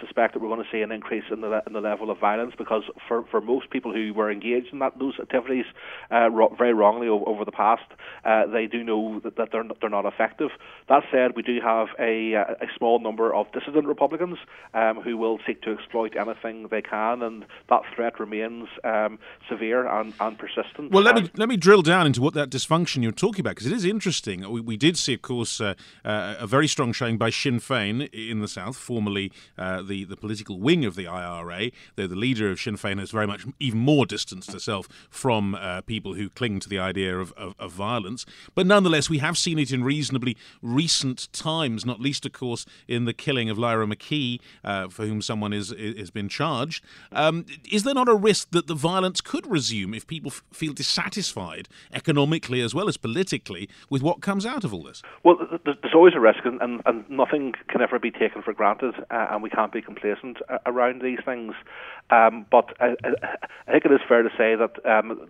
suspect 0.00 0.13
that 0.16 0.40
we're 0.40 0.48
going 0.48 0.62
to 0.62 0.70
see 0.70 0.82
an 0.82 0.92
increase 0.92 1.24
in 1.30 1.40
the 1.40 1.62
in 1.66 1.72
the 1.72 1.80
level 1.80 2.10
of 2.10 2.18
violence 2.18 2.54
because 2.56 2.82
for 3.08 3.24
for 3.30 3.40
most 3.40 3.70
people 3.70 3.92
who 3.92 4.12
were 4.14 4.30
engaged 4.30 4.72
in 4.72 4.78
that 4.80 4.98
those 4.98 5.14
activities 5.20 5.64
very 6.10 6.74
wrongly 6.74 7.08
over, 7.08 7.44
the 7.44 7.52
past, 7.52 7.82
uh, 8.24 8.46
they 8.46 8.66
do 8.66 8.82
know 8.82 9.20
that, 9.20 9.36
that 9.36 9.50
they're, 9.52 9.64
they're 9.80 9.90
not 9.90 10.06
effective. 10.06 10.50
That 10.88 11.02
said, 11.10 11.32
we 11.36 11.42
do 11.42 11.60
have 11.62 11.88
a, 11.98 12.34
uh, 12.34 12.54
a 12.60 12.66
small 12.76 13.00
number 13.00 13.34
of 13.34 13.50
dissident 13.52 13.86
Republicans 13.86 14.38
um, 14.72 15.00
who 15.00 15.16
will 15.16 15.38
seek 15.46 15.62
to 15.62 15.72
exploit 15.72 16.16
anything 16.16 16.68
they 16.70 16.82
can, 16.82 17.22
and 17.22 17.44
that 17.68 17.82
threat 17.94 18.18
remains 18.18 18.68
um, 18.84 19.18
severe 19.48 19.86
and, 19.86 20.14
and 20.20 20.38
persistent. 20.38 20.90
Well, 20.90 21.02
let 21.02 21.16
me 21.16 21.30
let 21.36 21.48
me 21.48 21.56
drill 21.56 21.82
down 21.82 22.06
into 22.06 22.22
what 22.22 22.34
that 22.34 22.50
dysfunction 22.50 23.02
you're 23.02 23.12
talking 23.12 23.40
about 23.40 23.56
because 23.56 23.66
it 23.66 23.74
is 23.74 23.84
interesting. 23.84 24.50
We, 24.50 24.60
we 24.60 24.76
did 24.76 24.96
see, 24.96 25.14
of 25.14 25.22
course, 25.22 25.60
uh, 25.60 25.74
uh, 26.04 26.36
a 26.38 26.46
very 26.46 26.68
strong 26.68 26.92
showing 26.92 27.18
by 27.18 27.30
Sinn 27.30 27.60
Féin 27.60 28.08
in 28.12 28.40
the 28.40 28.48
south, 28.48 28.76
formerly 28.76 29.32
uh, 29.58 29.82
the 30.04 30.16
political 30.16 30.58
wing 30.58 30.84
of 30.84 30.94
the 30.94 31.06
IRA, 31.06 31.70
though 31.96 32.06
the 32.06 32.14
leader 32.16 32.50
of 32.50 32.60
Sinn 32.60 32.76
Féin 32.76 32.98
has 32.98 33.10
very 33.10 33.26
much 33.26 33.44
even 33.60 33.78
more 33.78 34.06
distanced 34.06 34.52
herself 34.52 34.88
from 35.10 35.54
uh, 35.54 35.80
people 35.82 36.14
who 36.14 36.30
cling 36.30 36.60
to 36.60 36.68
the 36.68 36.78
idea 36.78 37.18
of, 37.18 37.32
of, 37.32 37.54
of, 37.58 37.72
violence. 37.72 38.24
But 38.54 38.66
nonetheless, 38.66 39.10
we 39.10 39.18
have 39.18 39.36
seen 39.36 39.58
it 39.58 39.72
in 39.72 39.82
reasonably 39.82 40.36
recent 40.62 41.32
times, 41.32 41.84
not 41.84 42.00
least, 42.00 42.24
of 42.24 42.32
course, 42.32 42.66
in 42.86 43.04
the 43.04 43.12
killing 43.12 43.50
of 43.50 43.58
Lyra 43.58 43.86
McKee, 43.86 44.40
uh, 44.62 44.88
for 44.88 45.06
whom 45.06 45.20
someone 45.22 45.52
is 45.52 45.70
has 45.70 46.10
been 46.10 46.28
charged. 46.28 46.84
Um, 47.12 47.46
is 47.70 47.82
there 47.82 47.94
not 47.94 48.08
a 48.08 48.14
risk 48.14 48.50
that 48.50 48.66
the 48.66 48.74
violence 48.74 49.20
could 49.20 49.46
resume 49.46 49.94
if 49.94 50.06
people 50.06 50.30
f- 50.30 50.42
feel 50.52 50.72
dissatisfied 50.72 51.68
economically 51.92 52.60
as 52.60 52.74
well 52.74 52.88
as 52.88 52.96
politically 52.96 53.68
with 53.90 54.02
what 54.02 54.20
comes 54.20 54.46
out 54.46 54.64
of 54.64 54.72
all 54.72 54.82
this? 54.82 55.02
Well, 55.24 55.36
there's 55.64 55.94
always 55.94 56.14
a 56.14 56.20
risk, 56.20 56.44
and, 56.44 56.60
and, 56.60 56.82
and 56.86 57.08
nothing 57.08 57.54
can 57.68 57.80
ever 57.80 57.98
be 57.98 58.10
taken 58.10 58.42
for 58.42 58.52
granted, 58.52 58.94
uh, 59.10 59.26
and 59.30 59.42
we 59.42 59.50
can't 59.50 59.72
be 59.72 59.82
complacent 59.94 60.38
around 60.66 61.02
these 61.02 61.18
things. 61.24 61.54
Um, 62.10 62.44
but 62.50 62.76
I, 62.80 62.96
I, 63.66 63.72
think 63.72 63.86
it 63.86 63.92
is 63.92 64.00
fair 64.06 64.22
to 64.22 64.28
say 64.36 64.54
that 64.56 64.84
um, 64.84 65.26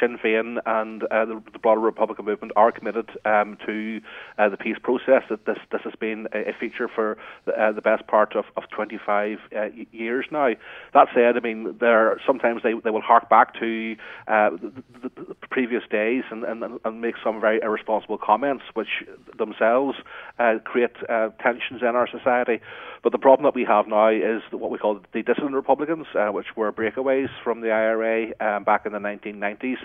Sinn 0.00 0.16
Féin 0.16 0.56
and 0.64 1.02
uh, 1.04 1.26
the, 1.26 1.42
the, 1.52 1.58
broader 1.58 1.82
Republican 1.82 2.24
movement 2.24 2.52
are 2.56 2.72
committed 2.72 3.10
um, 3.26 3.58
to 3.66 4.00
uh, 4.38 4.48
the 4.48 4.56
peace 4.56 4.78
process. 4.82 5.22
That 5.28 5.44
this 5.44 5.58
this 5.70 5.82
has 5.84 5.92
been 6.00 6.26
a, 6.32 6.50
a 6.50 6.52
feature 6.58 6.88
for 6.88 7.18
the, 7.44 7.52
uh, 7.52 7.72
the, 7.72 7.82
best 7.82 8.06
part 8.06 8.36
of, 8.36 8.46
of 8.56 8.62
25 8.70 9.38
uh, 9.54 9.66
years 9.92 10.24
now. 10.32 10.52
That 10.94 11.08
said, 11.14 11.36
I 11.36 11.40
mean, 11.40 11.76
there 11.78 12.18
sometimes 12.26 12.62
they, 12.62 12.72
they 12.82 12.90
will 12.90 13.02
hark 13.02 13.28
back 13.28 13.52
to 13.60 13.94
uh, 14.28 14.50
the, 14.50 15.10
the, 15.14 15.34
previous 15.50 15.82
days 15.90 16.24
and, 16.30 16.42
and, 16.44 16.80
and 16.84 17.00
make 17.00 17.16
some 17.22 17.38
very 17.38 17.60
irresponsible 17.62 18.16
comments, 18.16 18.64
which 18.72 19.04
themselves 19.36 19.98
uh, 20.38 20.54
create 20.64 20.96
tensions 21.42 21.82
in 21.82 21.96
our 21.96 22.08
society. 22.08 22.60
But 23.02 23.12
the 23.12 23.18
problem 23.18 23.44
that 23.44 23.54
we 23.54 23.64
have 23.64 23.87
now 23.88 24.08
is 24.08 24.42
what 24.50 24.70
we 24.70 24.78
call 24.78 25.00
the 25.12 25.22
dissident 25.22 25.54
Republicans, 25.54 26.06
uh, 26.14 26.28
which 26.28 26.46
were 26.56 26.72
breakaways 26.72 27.28
from 27.42 27.60
the 27.60 27.70
IRA 27.70 28.32
um, 28.40 28.64
back 28.64 28.86
in 28.86 28.92
the 28.92 28.98
1990s. 28.98 29.76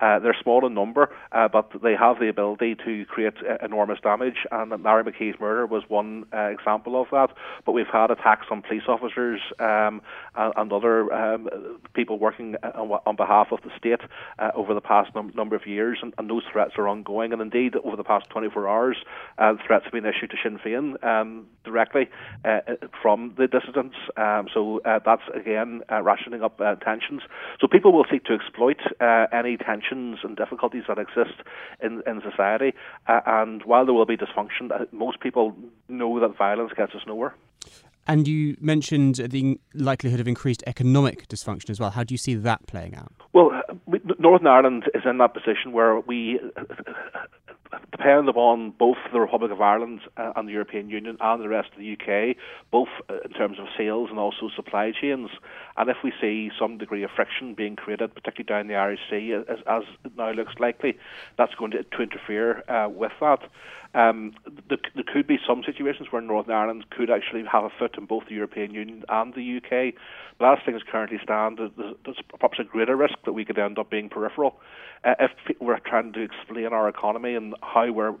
Uh, 0.00 0.18
they're 0.20 0.36
small 0.40 0.64
in 0.64 0.74
number, 0.74 1.10
uh, 1.32 1.48
but 1.48 1.70
they 1.82 1.94
have 1.94 2.20
the 2.20 2.28
ability 2.28 2.76
to 2.84 3.04
create 3.06 3.34
uh, 3.48 3.64
enormous 3.64 3.98
damage. 4.00 4.46
And 4.52 4.70
Lyra 4.82 5.04
McKee's 5.04 5.38
murder 5.40 5.66
was 5.66 5.82
one 5.88 6.26
uh, 6.32 6.46
example 6.46 7.00
of 7.00 7.08
that. 7.10 7.30
But 7.66 7.72
we've 7.72 7.86
had 7.92 8.10
attacks 8.10 8.46
on 8.50 8.62
police 8.62 8.84
officers 8.86 9.40
um, 9.58 10.00
and, 10.36 10.52
and, 10.56 10.72
other 10.72 11.12
um, 11.12 11.48
people 11.94 12.18
working 12.18 12.54
uh, 12.62 12.68
on, 12.74 13.00
on, 13.06 13.16
behalf 13.16 13.48
of 13.50 13.60
the 13.62 13.70
state 13.76 14.00
over 14.54 14.74
the 14.74 14.80
past 14.80 15.10
num- 15.14 15.32
number 15.34 15.56
of 15.56 15.66
years, 15.66 15.98
and, 16.02 16.14
and, 16.18 16.30
those 16.30 16.44
threats 16.52 16.72
are 16.76 16.86
ongoing. 16.86 17.32
And 17.32 17.42
indeed, 17.42 17.74
over 17.82 17.96
the 17.96 18.04
past 18.04 18.28
24 18.30 18.68
hours, 18.68 18.96
threats 19.66 19.84
have 19.84 19.92
been 19.92 20.06
issued 20.06 20.30
to 20.30 20.36
Sinn 20.42 20.58
Féin 20.58 21.02
um, 21.04 21.46
directly 21.64 22.08
from 23.02 23.34
the 23.36 23.47
dissidents. 23.48 23.96
Um, 24.16 24.46
so 24.52 24.80
that's 24.84 25.22
again 25.34 25.82
rationing 25.90 26.42
up 26.42 26.58
tensions. 26.80 27.22
So 27.60 27.66
people 27.66 27.92
will 27.92 28.06
seek 28.10 28.24
to 28.24 28.34
exploit 28.34 28.78
any 29.32 29.56
tensions 29.56 30.18
and 30.22 30.36
difficulties 30.36 30.84
that 30.88 30.98
exist 30.98 31.42
in, 31.82 32.02
in 32.06 32.20
society. 32.28 32.74
Uh, 33.06 33.20
and 33.26 33.62
while 33.64 33.84
there 33.84 33.94
will 33.94 34.06
be 34.06 34.16
dysfunction, 34.16 34.70
uh, 34.72 34.84
most 34.92 35.20
people 35.20 35.54
know 35.88 36.20
that 36.20 36.36
violence 36.36 36.72
gets 36.76 36.94
us 36.94 37.02
nowhere. 37.06 37.34
And 38.06 38.26
you 38.26 38.56
mentioned 38.60 39.16
the 39.16 39.60
likelihood 39.74 40.20
of 40.20 40.26
increased 40.26 40.64
economic 40.66 41.28
dysfunction 41.28 41.68
as 41.68 41.78
well. 41.78 41.90
How 41.90 42.04
do 42.04 42.14
you 42.14 42.18
see 42.18 42.34
that 42.36 42.66
playing 42.66 42.94
out? 42.94 43.12
Well, 43.34 43.50
uh, 43.52 43.74
Northern 44.18 44.46
Ireland 44.46 44.84
is 44.94 45.02
in 45.04 45.18
that 45.18 45.34
position 45.34 45.72
where 45.72 46.00
we 46.00 46.40
dependent 47.98 48.28
upon 48.28 48.70
both 48.70 48.96
the 49.12 49.20
Republic 49.20 49.50
of 49.50 49.60
Ireland 49.60 50.00
uh, 50.16 50.32
and 50.36 50.48
the 50.48 50.52
European 50.52 50.88
Union 50.88 51.16
and 51.20 51.42
the 51.42 51.48
rest 51.48 51.70
of 51.72 51.78
the 51.78 51.92
UK, 51.92 52.36
both 52.70 52.88
uh, 53.10 53.18
in 53.24 53.30
terms 53.32 53.58
of 53.58 53.66
sales 53.76 54.08
and 54.10 54.18
also 54.18 54.48
supply 54.54 54.92
chains. 54.92 55.30
And 55.76 55.90
if 55.90 55.96
we 56.04 56.12
see 56.20 56.50
some 56.58 56.78
degree 56.78 57.02
of 57.02 57.10
friction 57.10 57.54
being 57.54 57.76
created, 57.76 58.14
particularly 58.14 58.62
down 58.62 58.68
the 58.68 58.76
Irish 58.76 59.00
Sea, 59.10 59.32
as, 59.32 59.58
as 59.66 59.82
it 60.04 60.12
now 60.16 60.30
looks 60.30 60.54
likely, 60.60 60.96
that's 61.36 61.54
going 61.56 61.72
to, 61.72 61.82
to 61.82 62.02
interfere 62.02 62.62
uh, 62.70 62.88
with 62.88 63.12
that. 63.20 63.40
Um, 63.94 64.34
there, 64.68 64.78
there, 64.94 65.04
could 65.06 65.26
be 65.26 65.38
some 65.46 65.62
situations 65.64 66.08
where 66.10 66.20
Northern 66.20 66.54
Ireland 66.54 66.90
could 66.90 67.10
actually 67.10 67.44
have 67.50 67.64
a 67.64 67.70
foot 67.70 67.96
in 67.96 68.04
both 68.04 68.24
the 68.28 68.34
European 68.34 68.74
Union 68.74 69.04
and 69.08 69.32
the 69.32 69.56
UK. 69.56 69.94
But 70.38 70.52
as 70.52 70.58
things 70.64 70.82
currently 70.90 71.18
stand, 71.22 71.58
there's 71.58 72.20
perhaps 72.28 72.58
a 72.58 72.64
greater 72.64 72.96
risk 72.96 73.14
that 73.24 73.32
we 73.32 73.46
could 73.46 73.58
end 73.58 73.78
up 73.78 73.90
being 73.90 74.10
peripheral. 74.10 74.60
Uh, 75.04 75.14
if 75.20 75.30
we're 75.60 75.78
trying 75.78 76.12
to 76.12 76.20
explain 76.20 76.66
our 76.66 76.88
economy 76.88 77.34
and 77.34 77.54
how 77.62 77.90
we're 77.90 78.14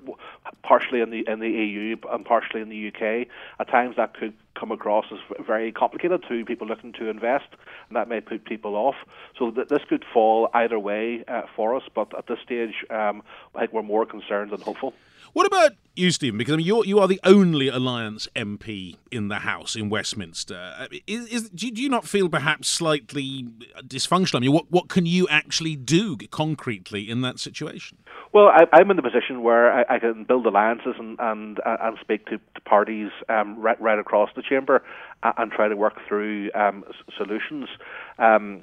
partially 0.62 1.00
in 1.00 1.10
the 1.10 1.24
in 1.30 1.40
the 1.40 1.48
EU 1.48 1.96
and 2.10 2.24
partially 2.24 2.60
in 2.60 2.68
the 2.70 2.88
UK, 2.88 3.28
at 3.60 3.68
times 3.68 3.96
that 3.96 4.14
could 4.14 4.32
come 4.58 4.72
across 4.72 5.06
as 5.12 5.18
very 5.46 5.72
complicated 5.72 6.24
to 6.28 6.44
people 6.44 6.66
looking 6.66 6.92
to 6.94 7.08
invest, 7.08 7.48
and 7.88 7.96
that 7.96 8.08
may 8.08 8.20
put 8.20 8.44
people 8.44 8.74
off. 8.74 8.96
So 9.38 9.50
th- 9.50 9.68
this 9.68 9.80
could 9.88 10.04
fall 10.12 10.48
either 10.54 10.78
way 10.78 11.24
uh, 11.28 11.42
for 11.54 11.76
us, 11.76 11.82
but 11.94 12.16
at 12.16 12.26
this 12.26 12.38
stage, 12.44 12.74
um, 12.90 13.22
I 13.54 13.60
think 13.60 13.72
we're 13.72 13.82
more 13.82 14.06
concerned 14.06 14.50
than 14.50 14.60
hopeful. 14.60 14.94
What 15.32 15.46
about 15.46 15.72
you, 15.94 16.10
Stephen? 16.10 16.38
Because 16.38 16.54
I 16.54 16.56
mean, 16.56 16.66
you 16.66 16.84
you 16.84 16.98
are 16.98 17.08
the 17.08 17.20
only 17.24 17.68
Alliance 17.68 18.28
MP 18.34 18.96
in 19.10 19.28
the 19.28 19.40
House 19.40 19.76
in 19.76 19.90
Westminster. 19.90 20.74
Uh, 20.78 20.86
is, 21.06 21.26
is, 21.26 21.50
do 21.50 21.68
you 21.68 21.88
not 21.88 22.06
feel 22.06 22.28
perhaps 22.28 22.68
slightly 22.68 23.46
dysfunctional? 23.82 24.36
I 24.36 24.40
mean, 24.40 24.52
what 24.52 24.70
what 24.70 24.88
can 24.88 25.06
you 25.06 25.28
actually 25.28 25.76
do 25.76 26.16
concretely 26.30 27.10
in 27.10 27.20
that 27.22 27.38
situation? 27.38 27.98
Well, 28.32 28.48
I, 28.48 28.80
am 28.80 28.90
in 28.90 28.96
the 28.96 29.02
position 29.02 29.42
where 29.42 29.72
I, 29.72 29.96
I, 29.96 29.98
can 29.98 30.24
build 30.24 30.46
alliances 30.46 30.94
and 30.98 31.18
and, 31.18 31.60
uh, 31.60 31.76
and 31.80 31.98
speak 32.00 32.26
to, 32.26 32.38
to 32.38 32.60
parties 32.64 33.10
um, 33.28 33.58
right, 33.58 33.80
right 33.80 33.98
across 33.98 34.30
the 34.36 34.42
chamber 34.42 34.82
and, 35.22 35.34
and 35.38 35.52
try 35.52 35.68
to 35.68 35.76
work 35.76 35.94
through 36.06 36.50
um, 36.54 36.84
solutions. 37.16 37.68
Um, 38.18 38.60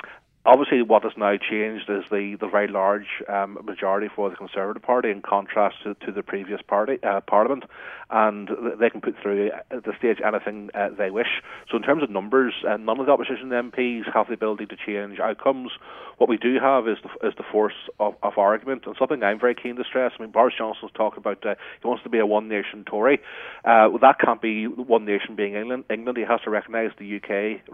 Obviously, 0.47 0.83
what 0.83 1.01
has 1.01 1.13
now 1.17 1.37
changed 1.37 1.89
is 1.89 2.03
the, 2.11 2.37
the 2.39 2.47
very 2.47 2.67
large 2.67 3.07
um, 3.27 3.57
majority 3.63 4.09
for 4.15 4.29
the 4.29 4.35
Conservative 4.35 4.83
Party 4.83 5.09
in 5.09 5.23
contrast 5.23 5.77
to, 5.83 5.95
to 6.05 6.11
the 6.11 6.21
previous 6.21 6.61
party 6.61 6.99
uh, 7.01 7.21
Parliament, 7.21 7.63
and 8.09 8.49
they 8.79 8.89
can 8.89 9.01
put 9.01 9.15
through 9.21 9.51
at 9.71 9.83
the 9.83 9.93
stage 9.97 10.17
anything 10.25 10.69
uh, 10.73 10.89
they 10.97 11.09
wish. 11.09 11.41
So, 11.69 11.77
in 11.77 11.83
terms 11.83 12.03
of 12.03 12.09
numbers, 12.09 12.53
uh, 12.67 12.77
none 12.77 12.99
of 12.99 13.05
the 13.05 13.11
opposition 13.11 13.49
MPs 13.49 14.11
have 14.13 14.27
the 14.27 14.33
ability 14.33 14.65
to 14.67 14.75
change 14.75 15.19
outcomes. 15.19 15.71
What 16.17 16.29
we 16.29 16.37
do 16.37 16.57
have 16.61 16.87
is 16.87 16.97
the, 17.03 17.27
is 17.27 17.33
the 17.37 17.43
force 17.51 17.73
of, 17.99 18.15
of 18.23 18.37
argument, 18.37 18.83
and 18.85 18.95
something 18.97 19.23
I'm 19.23 19.39
very 19.39 19.55
keen 19.55 19.75
to 19.77 19.83
stress. 19.83 20.11
I 20.17 20.21
mean, 20.21 20.31
Boris 20.31 20.53
Johnson's 20.57 20.91
talked 20.95 21.17
about 21.17 21.45
uh, 21.45 21.55
he 21.81 21.87
wants 21.87 22.03
to 22.03 22.09
be 22.09 22.19
a 22.19 22.25
one 22.25 22.47
nation 22.47 22.85
Tory. 22.85 23.19
Uh, 23.65 23.89
well, 23.89 23.99
that 24.01 24.19
can't 24.19 24.41
be 24.41 24.67
one 24.67 25.05
nation 25.05 25.35
being 25.35 25.55
England. 25.55 25.85
England, 25.89 26.17
he 26.17 26.23
has 26.23 26.41
to 26.43 26.49
recognise 26.49 26.91
the 26.99 27.17
UK 27.17 27.65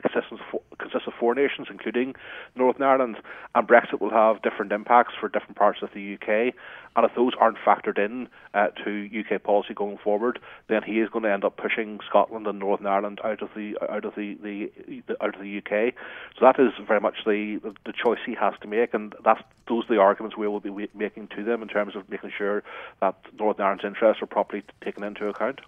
consists 0.00 0.32
of, 0.32 1.12
four 1.18 1.34
nations, 1.34 1.66
including 1.70 1.88
including 1.88 2.14
Northern 2.56 2.82
Ireland. 2.82 3.16
And 3.54 3.68
Brexit 3.68 4.00
will 4.00 4.10
have 4.10 4.42
different 4.42 4.72
impacts 4.72 5.14
for 5.18 5.28
different 5.28 5.56
parts 5.56 5.80
of 5.82 5.90
the 5.94 6.14
UK. 6.14 6.54
And 6.96 7.04
if 7.04 7.14
those 7.14 7.32
aren't 7.38 7.58
factored 7.58 7.98
in 7.98 8.28
uh, 8.54 8.68
to 8.84 9.08
UK 9.12 9.42
policy 9.42 9.57
going 9.74 9.98
forward, 9.98 10.38
then 10.68 10.82
he 10.82 11.00
is 11.00 11.08
going 11.08 11.24
to 11.24 11.32
end 11.32 11.44
up 11.44 11.56
pushing 11.56 12.00
Scotland 12.08 12.46
and 12.46 12.58
Northern 12.58 12.86
Ireland 12.86 13.20
out 13.24 13.42
of 13.42 13.50
the 13.54 13.76
out 13.88 14.04
of 14.04 14.14
the, 14.14 14.34
the, 14.42 14.70
the 15.06 15.22
out 15.22 15.34
of 15.34 15.40
the 15.40 15.58
UK. 15.58 15.94
So 16.38 16.44
that 16.44 16.58
is 16.58 16.72
very 16.86 17.00
much 17.00 17.24
the 17.24 17.60
the 17.84 17.92
choice 17.92 18.20
he 18.24 18.34
has 18.34 18.54
to 18.62 18.68
make, 18.68 18.94
and 18.94 19.14
that's 19.24 19.42
those 19.68 19.84
are 19.84 19.94
the 19.94 20.00
arguments 20.00 20.36
we 20.36 20.48
will 20.48 20.60
be 20.60 20.88
making 20.94 21.28
to 21.36 21.44
them 21.44 21.62
in 21.62 21.68
terms 21.68 21.96
of 21.96 22.08
making 22.08 22.32
sure 22.36 22.62
that 23.00 23.16
Northern 23.38 23.64
Ireland's 23.64 23.84
interests 23.84 24.22
are 24.22 24.26
properly 24.26 24.62
taken 24.82 25.04
into 25.04 25.28
account. 25.28 25.60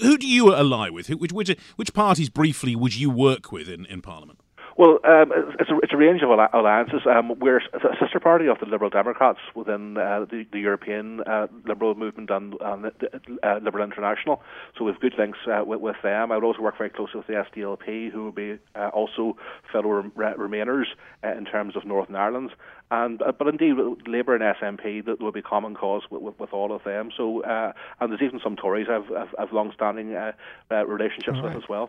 Who 0.00 0.16
do 0.16 0.26
you 0.26 0.54
ally 0.54 0.88
with? 0.88 1.08
Which, 1.08 1.32
which, 1.32 1.54
which 1.76 1.92
parties, 1.92 2.30
briefly, 2.30 2.74
would 2.74 2.96
you 2.96 3.10
work 3.10 3.52
with 3.52 3.68
in, 3.68 3.84
in 3.86 4.00
Parliament? 4.00 4.38
Well, 4.82 4.98
um, 5.04 5.30
it's, 5.60 5.70
a, 5.70 5.78
it's 5.80 5.92
a 5.92 5.96
range 5.96 6.22
of 6.22 6.30
alliances. 6.30 7.02
Um, 7.06 7.38
we're 7.38 7.58
a 7.58 7.96
sister 8.00 8.18
party 8.18 8.48
of 8.48 8.58
the 8.58 8.66
Liberal 8.66 8.90
Democrats 8.90 9.38
within 9.54 9.96
uh, 9.96 10.26
the, 10.28 10.44
the, 10.50 10.58
European 10.58 11.20
uh, 11.20 11.46
Liberal 11.64 11.94
movement 11.94 12.30
and, 12.30 12.56
and 12.60 12.86
the, 12.86 13.38
uh, 13.44 13.60
Liberal 13.62 13.84
International. 13.84 14.42
So 14.76 14.84
we 14.84 14.90
have 14.90 15.00
good 15.00 15.14
links 15.16 15.38
uh, 15.46 15.62
with, 15.64 15.80
with, 15.80 15.94
them. 16.02 16.32
I 16.32 16.34
would 16.34 16.42
also 16.42 16.62
work 16.62 16.76
very 16.76 16.90
closely 16.90 17.18
with 17.18 17.28
the 17.28 17.34
SDLP, 17.34 18.10
who 18.10 18.24
will 18.24 18.32
be 18.32 18.58
uh, 18.74 18.88
also 18.88 19.36
fellow 19.70 20.02
Remainers 20.16 20.86
uh, 21.22 21.28
in 21.28 21.44
terms 21.44 21.76
of 21.76 21.84
Northern 21.86 22.16
Ireland. 22.16 22.50
And 22.90 23.22
but 23.38 23.46
indeed, 23.46 23.74
Labour 24.08 24.34
and 24.34 24.42
SNP 24.42 25.04
that 25.06 25.20
will 25.20 25.30
be 25.30 25.42
common 25.42 25.76
cause 25.76 26.02
with, 26.10 26.22
with, 26.22 26.40
with 26.40 26.52
all 26.52 26.74
of 26.74 26.82
them. 26.82 27.10
So 27.16 27.44
and 27.44 28.10
there's 28.10 28.20
even 28.20 28.40
some 28.42 28.56
Tories 28.56 28.88
I've, 28.90 29.12
I've, 29.16 29.34
I've 29.38 29.52
long-standing 29.52 30.08
relationships 30.70 31.38
right. 31.40 31.54
with 31.54 31.62
as 31.62 31.68
well. 31.68 31.88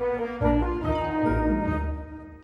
Thank 0.00 0.40
you. 0.40 0.49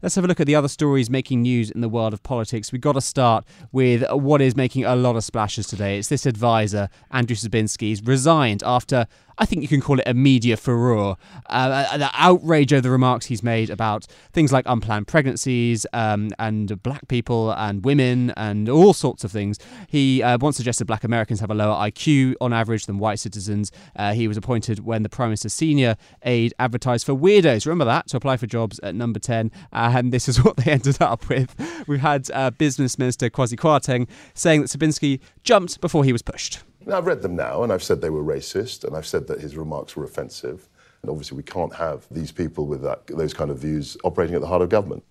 Let's 0.07 0.15
have 0.15 0.25
a 0.25 0.29
look 0.29 0.39
at 0.39 0.47
the 0.47 0.55
other 0.55 0.69
stories 0.69 1.11
making 1.11 1.43
news 1.43 1.69
in 1.69 1.81
the 1.81 1.89
world 1.89 2.13
of 2.13 2.23
politics. 2.23 2.71
We've 2.71 2.81
got 2.81 2.93
to 2.93 3.01
start 3.01 3.45
with 3.73 4.09
what 4.13 4.41
is 4.41 4.55
making 4.55 4.85
a 4.85 4.95
lot 4.95 5.17
of 5.17 5.25
splashes 5.25 5.67
today. 5.67 5.99
It's 5.99 6.07
this 6.07 6.27
advisor, 6.27 6.89
Andrew 7.11 7.35
Sabinski's 7.35 8.01
resigned 8.05 8.63
after 8.65 9.09
I 9.39 9.45
think 9.45 9.63
you 9.63 9.69
can 9.69 9.81
call 9.81 9.99
it 9.99 10.09
a 10.09 10.15
media 10.15 10.57
furore. 10.57 11.17
Uh, 11.49 11.87
uh, 11.91 11.97
the 11.99 12.11
outrage 12.15 12.73
over 12.73 12.81
the 12.81 12.91
remarks 12.91 13.27
he's 13.27 13.43
made 13.43 13.69
about 13.69 14.07
things 14.33 14.53
like 14.53 14.65
unplanned 14.67 15.09
pregnancies 15.09 15.87
um, 15.93 16.31
and 16.39 16.83
black 16.83 17.07
people 17.09 17.53
and 17.53 17.85
women 17.85 18.31
and 18.37 18.69
all 18.69 18.95
sorts 18.95 19.25
of 19.25 19.33
things. 19.33 19.59
He 19.89 20.23
uh, 20.23 20.39
once 20.41 20.57
suggested 20.57 20.87
black 20.87 21.05
Americans 21.05 21.41
have 21.41 21.51
a 21.51 21.55
lower 21.55 21.75
IQ 21.75 22.35
on 22.41 22.53
average 22.53 22.87
than 22.87 22.99
white 22.99 23.19
citizens. 23.19 23.71
Uh, 23.95 24.15
he 24.15 24.27
was 24.27 24.37
appointed 24.37 24.81
when 24.81 25.03
the 25.03 25.09
Prime 25.09 25.29
Minister's 25.29 25.53
senior 25.53 25.97
aide 26.23 26.55
advertised 26.59 27.05
for 27.05 27.15
weirdos. 27.15 27.67
Remember 27.67 27.85
that? 27.85 28.09
To 28.09 28.17
apply 28.17 28.39
for 28.39 28.47
jobs 28.47 28.79
at 28.81 28.95
number 28.95 29.19
10. 29.19 29.51
And 29.97 30.13
this 30.13 30.29
is 30.29 30.37
what 30.45 30.59
they 30.59 30.71
ended 30.71 31.01
up 31.01 31.29
with. 31.29 31.55
We 31.87 31.99
had 31.99 32.31
uh, 32.33 32.51
Business 32.51 32.99
Minister 32.99 33.31
Kwasi 33.31 33.57
Kwarteng 33.57 34.07
saying 34.35 34.61
that 34.61 34.69
Sabinski 34.69 35.21
jumped 35.43 35.81
before 35.81 36.05
he 36.05 36.13
was 36.13 36.21
pushed. 36.21 36.61
Now, 36.85 36.99
I've 36.99 37.07
read 37.07 37.23
them 37.23 37.35
now, 37.35 37.63
and 37.63 37.73
I've 37.73 37.83
said 37.83 38.01
they 38.01 38.11
were 38.11 38.23
racist, 38.23 38.85
and 38.85 38.95
I've 38.95 39.07
said 39.07 39.27
that 39.29 39.41
his 39.41 39.57
remarks 39.57 39.97
were 39.97 40.05
offensive. 40.05 40.69
And 41.01 41.11
obviously, 41.11 41.37
we 41.37 41.43
can't 41.43 41.75
have 41.75 42.07
these 42.11 42.31
people 42.31 42.67
with 42.67 42.83
that, 42.83 43.07
those 43.07 43.33
kind 43.33 43.51
of 43.51 43.59
views 43.59 43.97
operating 44.05 44.35
at 44.35 44.43
the 44.43 44.47
heart 44.47 44.63
of 44.63 44.69
government. 44.69 45.03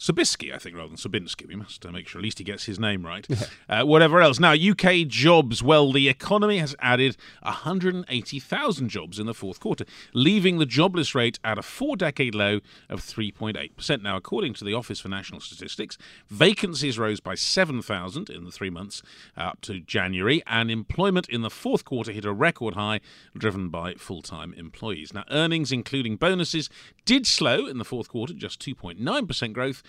Sabisky, 0.00 0.52
I 0.54 0.56
think, 0.56 0.76
rather 0.76 0.88
than 0.88 0.96
Sabinsky. 0.96 1.46
We 1.46 1.56
must 1.56 1.84
uh, 1.84 1.92
make 1.92 2.08
sure 2.08 2.20
at 2.20 2.22
least 2.22 2.38
he 2.38 2.44
gets 2.44 2.64
his 2.64 2.80
name 2.80 3.04
right. 3.04 3.28
uh, 3.68 3.82
whatever 3.82 4.22
else. 4.22 4.40
Now, 4.40 4.54
UK 4.54 5.06
jobs. 5.06 5.62
Well, 5.62 5.92
the 5.92 6.08
economy 6.08 6.56
has 6.56 6.74
added 6.80 7.18
180,000 7.42 8.88
jobs 8.88 9.18
in 9.18 9.26
the 9.26 9.34
fourth 9.34 9.60
quarter, 9.60 9.84
leaving 10.14 10.56
the 10.56 10.64
jobless 10.64 11.14
rate 11.14 11.38
at 11.44 11.58
a 11.58 11.62
four 11.62 11.96
decade 11.96 12.34
low 12.34 12.60
of 12.88 13.02
3.8%. 13.02 14.02
Now, 14.02 14.16
according 14.16 14.54
to 14.54 14.64
the 14.64 14.72
Office 14.72 15.00
for 15.00 15.10
National 15.10 15.38
Statistics, 15.38 15.98
vacancies 16.30 16.98
rose 16.98 17.20
by 17.20 17.34
7,000 17.34 18.30
in 18.30 18.44
the 18.44 18.50
three 18.50 18.70
months 18.70 19.02
uh, 19.36 19.40
up 19.42 19.60
to 19.62 19.80
January, 19.80 20.42
and 20.46 20.70
employment 20.70 21.28
in 21.28 21.42
the 21.42 21.50
fourth 21.50 21.84
quarter 21.84 22.10
hit 22.10 22.24
a 22.24 22.32
record 22.32 22.72
high, 22.72 23.00
driven 23.36 23.68
by 23.68 23.92
full 23.94 24.22
time 24.22 24.54
employees. 24.54 25.12
Now, 25.12 25.24
earnings, 25.30 25.70
including 25.70 26.16
bonuses, 26.16 26.70
did 27.04 27.26
slow 27.26 27.66
in 27.66 27.76
the 27.76 27.84
fourth 27.84 28.08
quarter, 28.08 28.32
just 28.32 28.60
2.9% 28.60 29.52
growth 29.52 29.82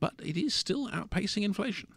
but 0.00 0.14
it 0.22 0.36
is 0.36 0.54
still 0.54 0.88
outpacing 0.88 1.42
inflation. 1.42 1.88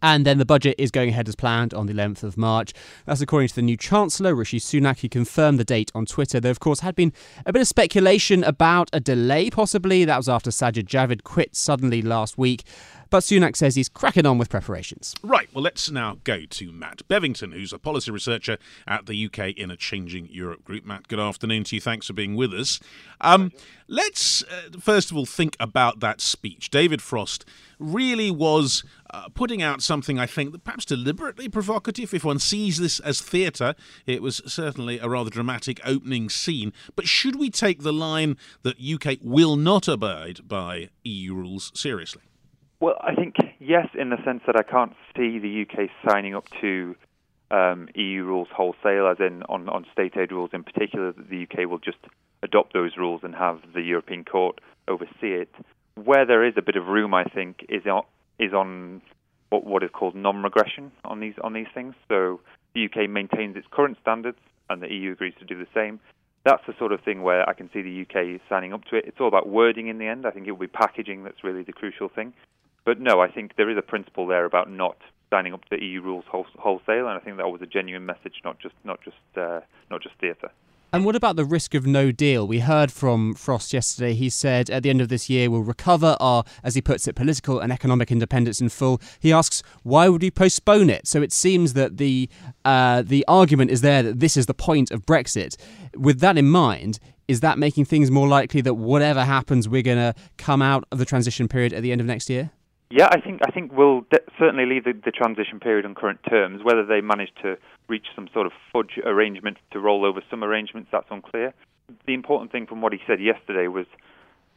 And 0.00 0.24
then 0.24 0.38
the 0.38 0.44
budget 0.44 0.76
is 0.78 0.92
going 0.92 1.08
ahead 1.08 1.28
as 1.28 1.34
planned 1.34 1.74
on 1.74 1.86
the 1.86 1.92
11th 1.92 2.22
of 2.22 2.36
March. 2.36 2.72
That's 3.04 3.20
according 3.20 3.48
to 3.48 3.54
the 3.56 3.62
new 3.62 3.76
Chancellor, 3.76 4.32
Rishi 4.32 4.60
Sunak. 4.60 4.98
He 4.98 5.08
confirmed 5.08 5.58
the 5.58 5.64
date 5.64 5.90
on 5.92 6.06
Twitter. 6.06 6.38
There, 6.38 6.52
of 6.52 6.60
course, 6.60 6.80
had 6.80 6.94
been 6.94 7.12
a 7.44 7.52
bit 7.52 7.62
of 7.62 7.66
speculation 7.66 8.44
about 8.44 8.90
a 8.92 9.00
delay, 9.00 9.50
possibly. 9.50 10.04
That 10.04 10.16
was 10.16 10.28
after 10.28 10.50
Sajid 10.50 10.84
Javid 10.84 11.24
quit 11.24 11.56
suddenly 11.56 12.00
last 12.00 12.38
week. 12.38 12.62
But 13.10 13.20
Sunak 13.20 13.56
says 13.56 13.74
he's 13.74 13.88
cracking 13.88 14.26
on 14.26 14.38
with 14.38 14.48
preparations. 14.48 15.14
Right, 15.22 15.48
well, 15.52 15.62
let's 15.62 15.90
now 15.90 16.18
go 16.24 16.44
to 16.44 16.72
Matt 16.72 17.02
Bevington, 17.08 17.52
who's 17.52 17.72
a 17.72 17.78
policy 17.78 18.10
researcher 18.10 18.58
at 18.86 19.06
the 19.06 19.26
UK 19.26 19.50
in 19.56 19.70
a 19.70 19.76
Changing 19.76 20.28
Europe 20.30 20.64
group. 20.64 20.84
Matt, 20.84 21.08
good 21.08 21.20
afternoon 21.20 21.64
to 21.64 21.76
you. 21.76 21.80
Thanks 21.80 22.06
for 22.06 22.12
being 22.12 22.36
with 22.36 22.52
us. 22.52 22.80
Um, 23.20 23.52
let's 23.86 24.42
uh, 24.44 24.78
first 24.80 25.10
of 25.10 25.16
all 25.16 25.26
think 25.26 25.56
about 25.58 26.00
that 26.00 26.20
speech. 26.20 26.70
David 26.70 27.02
Frost 27.02 27.44
really 27.78 28.30
was 28.30 28.84
uh, 29.10 29.28
putting 29.34 29.62
out 29.62 29.82
something 29.82 30.18
I 30.18 30.26
think 30.26 30.52
that 30.52 30.64
perhaps 30.64 30.84
deliberately 30.84 31.48
provocative. 31.48 32.12
If 32.12 32.24
one 32.24 32.38
sees 32.38 32.78
this 32.78 33.00
as 33.00 33.20
theatre, 33.20 33.74
it 34.06 34.22
was 34.22 34.42
certainly 34.46 34.98
a 34.98 35.08
rather 35.08 35.30
dramatic 35.30 35.80
opening 35.84 36.28
scene. 36.28 36.72
But 36.94 37.06
should 37.06 37.36
we 37.36 37.50
take 37.50 37.82
the 37.82 37.92
line 37.92 38.36
that 38.62 38.76
UK 38.80 39.18
will 39.22 39.56
not 39.56 39.88
abide 39.88 40.46
by 40.46 40.90
EU 41.04 41.34
rules 41.34 41.72
seriously? 41.74 42.22
Well, 42.80 42.94
I 43.00 43.14
think 43.14 43.34
yes, 43.58 43.88
in 43.98 44.10
the 44.10 44.22
sense 44.24 44.42
that 44.46 44.56
I 44.56 44.62
can't 44.62 44.92
see 45.16 45.38
the 45.38 45.66
UK 45.66 45.90
signing 46.08 46.36
up 46.36 46.44
to 46.60 46.94
um, 47.50 47.88
EU 47.94 48.22
rules 48.22 48.48
wholesale, 48.54 49.08
as 49.08 49.18
in 49.18 49.42
on, 49.48 49.68
on 49.68 49.84
state 49.92 50.16
aid 50.16 50.30
rules 50.30 50.50
in 50.52 50.62
particular, 50.62 51.12
that 51.12 51.28
the 51.28 51.42
UK 51.42 51.68
will 51.68 51.78
just 51.78 51.98
adopt 52.42 52.74
those 52.74 52.96
rules 52.96 53.22
and 53.24 53.34
have 53.34 53.60
the 53.74 53.80
European 53.80 54.24
Court 54.24 54.60
oversee 54.86 55.34
it. 55.42 55.52
Where 55.96 56.24
there 56.24 56.44
is 56.46 56.54
a 56.56 56.62
bit 56.62 56.76
of 56.76 56.86
room, 56.86 57.14
I 57.14 57.24
think, 57.24 57.66
is 57.68 57.84
on, 57.86 58.04
is 58.38 58.52
on 58.52 59.02
what, 59.50 59.64
what 59.64 59.82
is 59.82 59.90
called 59.92 60.14
non-regression 60.14 60.92
on 61.04 61.18
these 61.18 61.34
on 61.42 61.54
these 61.54 61.66
things. 61.74 61.94
So 62.08 62.40
the 62.74 62.84
UK 62.84 63.10
maintains 63.10 63.56
its 63.56 63.66
current 63.72 63.98
standards, 64.00 64.38
and 64.70 64.80
the 64.80 64.92
EU 64.92 65.12
agrees 65.12 65.34
to 65.40 65.44
do 65.44 65.58
the 65.58 65.66
same. 65.74 65.98
That's 66.44 66.62
the 66.68 66.74
sort 66.78 66.92
of 66.92 67.00
thing 67.00 67.22
where 67.22 67.48
I 67.48 67.54
can 67.54 67.68
see 67.72 67.82
the 67.82 68.02
UK 68.02 68.40
signing 68.48 68.72
up 68.72 68.84
to 68.84 68.96
it. 68.96 69.06
It's 69.06 69.16
all 69.18 69.26
about 69.26 69.48
wording 69.48 69.88
in 69.88 69.98
the 69.98 70.06
end. 70.06 70.26
I 70.26 70.30
think 70.30 70.46
it 70.46 70.52
will 70.52 70.58
be 70.60 70.68
packaging 70.68 71.24
that's 71.24 71.42
really 71.42 71.64
the 71.64 71.72
crucial 71.72 72.08
thing. 72.08 72.32
But 72.88 73.02
no, 73.02 73.20
I 73.20 73.30
think 73.30 73.56
there 73.56 73.68
is 73.68 73.76
a 73.76 73.82
principle 73.82 74.26
there 74.26 74.46
about 74.46 74.70
not 74.70 74.96
signing 75.28 75.52
up 75.52 75.62
to 75.66 75.76
EU 75.78 76.00
rules 76.00 76.24
wholesale, 76.26 77.06
and 77.06 77.08
I 77.10 77.18
think 77.18 77.36
that 77.36 77.50
was 77.50 77.60
a 77.60 77.66
genuine 77.66 78.06
message, 78.06 78.40
not 78.44 78.58
just 78.60 78.74
not 78.82 78.98
just 79.04 79.18
uh, 79.36 79.60
not 79.90 80.02
just 80.02 80.14
theatre. 80.18 80.50
And 80.94 81.04
what 81.04 81.14
about 81.14 81.36
the 81.36 81.44
risk 81.44 81.74
of 81.74 81.86
no 81.86 82.10
deal? 82.12 82.48
We 82.48 82.60
heard 82.60 82.90
from 82.90 83.34
Frost 83.34 83.74
yesterday. 83.74 84.14
He 84.14 84.30
said 84.30 84.70
at 84.70 84.84
the 84.84 84.88
end 84.88 85.02
of 85.02 85.10
this 85.10 85.28
year 85.28 85.50
we'll 85.50 85.64
recover 85.64 86.16
our, 86.18 86.44
as 86.64 86.76
he 86.76 86.80
puts 86.80 87.06
it, 87.06 87.14
political 87.14 87.60
and 87.60 87.70
economic 87.70 88.10
independence 88.10 88.58
in 88.58 88.70
full. 88.70 89.02
He 89.20 89.34
asks 89.34 89.62
why 89.82 90.08
would 90.08 90.22
we 90.22 90.30
postpone 90.30 90.88
it? 90.88 91.06
So 91.06 91.20
it 91.20 91.30
seems 91.30 91.74
that 91.74 91.98
the 91.98 92.30
uh, 92.64 93.02
the 93.02 93.22
argument 93.28 93.70
is 93.70 93.82
there 93.82 94.02
that 94.02 94.20
this 94.20 94.34
is 94.34 94.46
the 94.46 94.54
point 94.54 94.90
of 94.90 95.04
Brexit. 95.04 95.56
With 95.94 96.20
that 96.20 96.38
in 96.38 96.48
mind, 96.48 97.00
is 97.28 97.40
that 97.40 97.58
making 97.58 97.84
things 97.84 98.10
more 98.10 98.26
likely 98.26 98.62
that 98.62 98.76
whatever 98.76 99.26
happens, 99.26 99.68
we're 99.68 99.82
going 99.82 99.98
to 99.98 100.14
come 100.38 100.62
out 100.62 100.84
of 100.90 100.96
the 100.96 101.04
transition 101.04 101.48
period 101.48 101.74
at 101.74 101.82
the 101.82 101.92
end 101.92 102.00
of 102.00 102.06
next 102.06 102.30
year? 102.30 102.50
Yeah, 102.90 103.08
I 103.10 103.20
think 103.20 103.42
I 103.46 103.50
think 103.50 103.72
we'll 103.72 104.02
de- 104.10 104.20
certainly 104.38 104.64
leave 104.64 104.84
the, 104.84 104.94
the, 105.04 105.10
transition 105.10 105.60
period 105.60 105.84
on 105.84 105.94
current 105.94 106.20
terms. 106.28 106.62
Whether 106.64 106.86
they 106.86 107.02
manage 107.02 107.30
to 107.42 107.56
reach 107.86 108.06
some 108.14 108.28
sort 108.32 108.46
of 108.46 108.52
fudge 108.72 108.98
arrangement 109.04 109.58
to 109.72 109.78
roll 109.78 110.06
over 110.06 110.22
some 110.30 110.42
arrangements, 110.42 110.88
that's 110.90 111.06
unclear. 111.10 111.52
The 112.06 112.14
important 112.14 112.50
thing 112.50 112.66
from 112.66 112.80
what 112.80 112.94
he 112.94 112.98
said 113.06 113.20
yesterday 113.20 113.68
was 113.68 113.86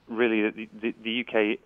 really 0.08 0.44
that 0.44 0.56
the, 0.56 0.70
the, 0.82 0.96
the 1.04 1.22
UK, 1.22 1.60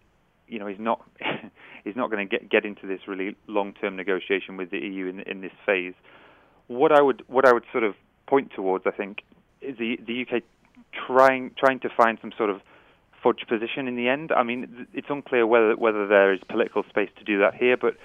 you 0.47 0.57
know, 0.57 0.67
is 0.67 0.77
not 0.79 1.05
is 1.85 1.95
not 1.95 2.09
going 2.09 2.27
to 2.27 2.37
get 2.37 2.49
get 2.49 2.65
into 2.65 2.87
this 2.87 3.01
really 3.07 3.35
long-term 3.45 3.95
negotiation 3.95 4.57
with 4.57 4.71
the 4.71 4.79
EU 4.79 5.05
in 5.05 5.19
in 5.19 5.41
this 5.41 5.53
phase. 5.67 5.93
What 6.65 6.91
I 6.91 7.01
would 7.01 7.21
what 7.27 7.47
I 7.47 7.53
would 7.53 7.65
sort 7.71 7.83
of 7.83 7.93
point 8.25 8.51
towards, 8.55 8.87
I 8.87 8.91
think, 8.91 9.19
is 9.61 9.77
the 9.77 9.99
the 10.03 10.23
UK 10.23 10.41
trying 11.05 11.51
trying 11.59 11.79
to 11.81 11.89
find 11.95 12.17
some 12.21 12.31
sort 12.35 12.49
of 12.49 12.61
fudge 13.25 13.43
position 13.49 13.87
in 13.87 13.95
the 13.95 14.07
end. 14.07 14.31
I 14.31 14.43
mean, 14.43 14.85
it's 14.93 15.07
unclear 15.09 15.47
whether 15.47 15.75
whether 15.75 16.07
there 16.07 16.31
is 16.31 16.39
political 16.47 16.83
space 16.89 17.09
to 17.17 17.23
do 17.23 17.39
that 17.39 17.55
here, 17.55 17.75
but 17.75 17.97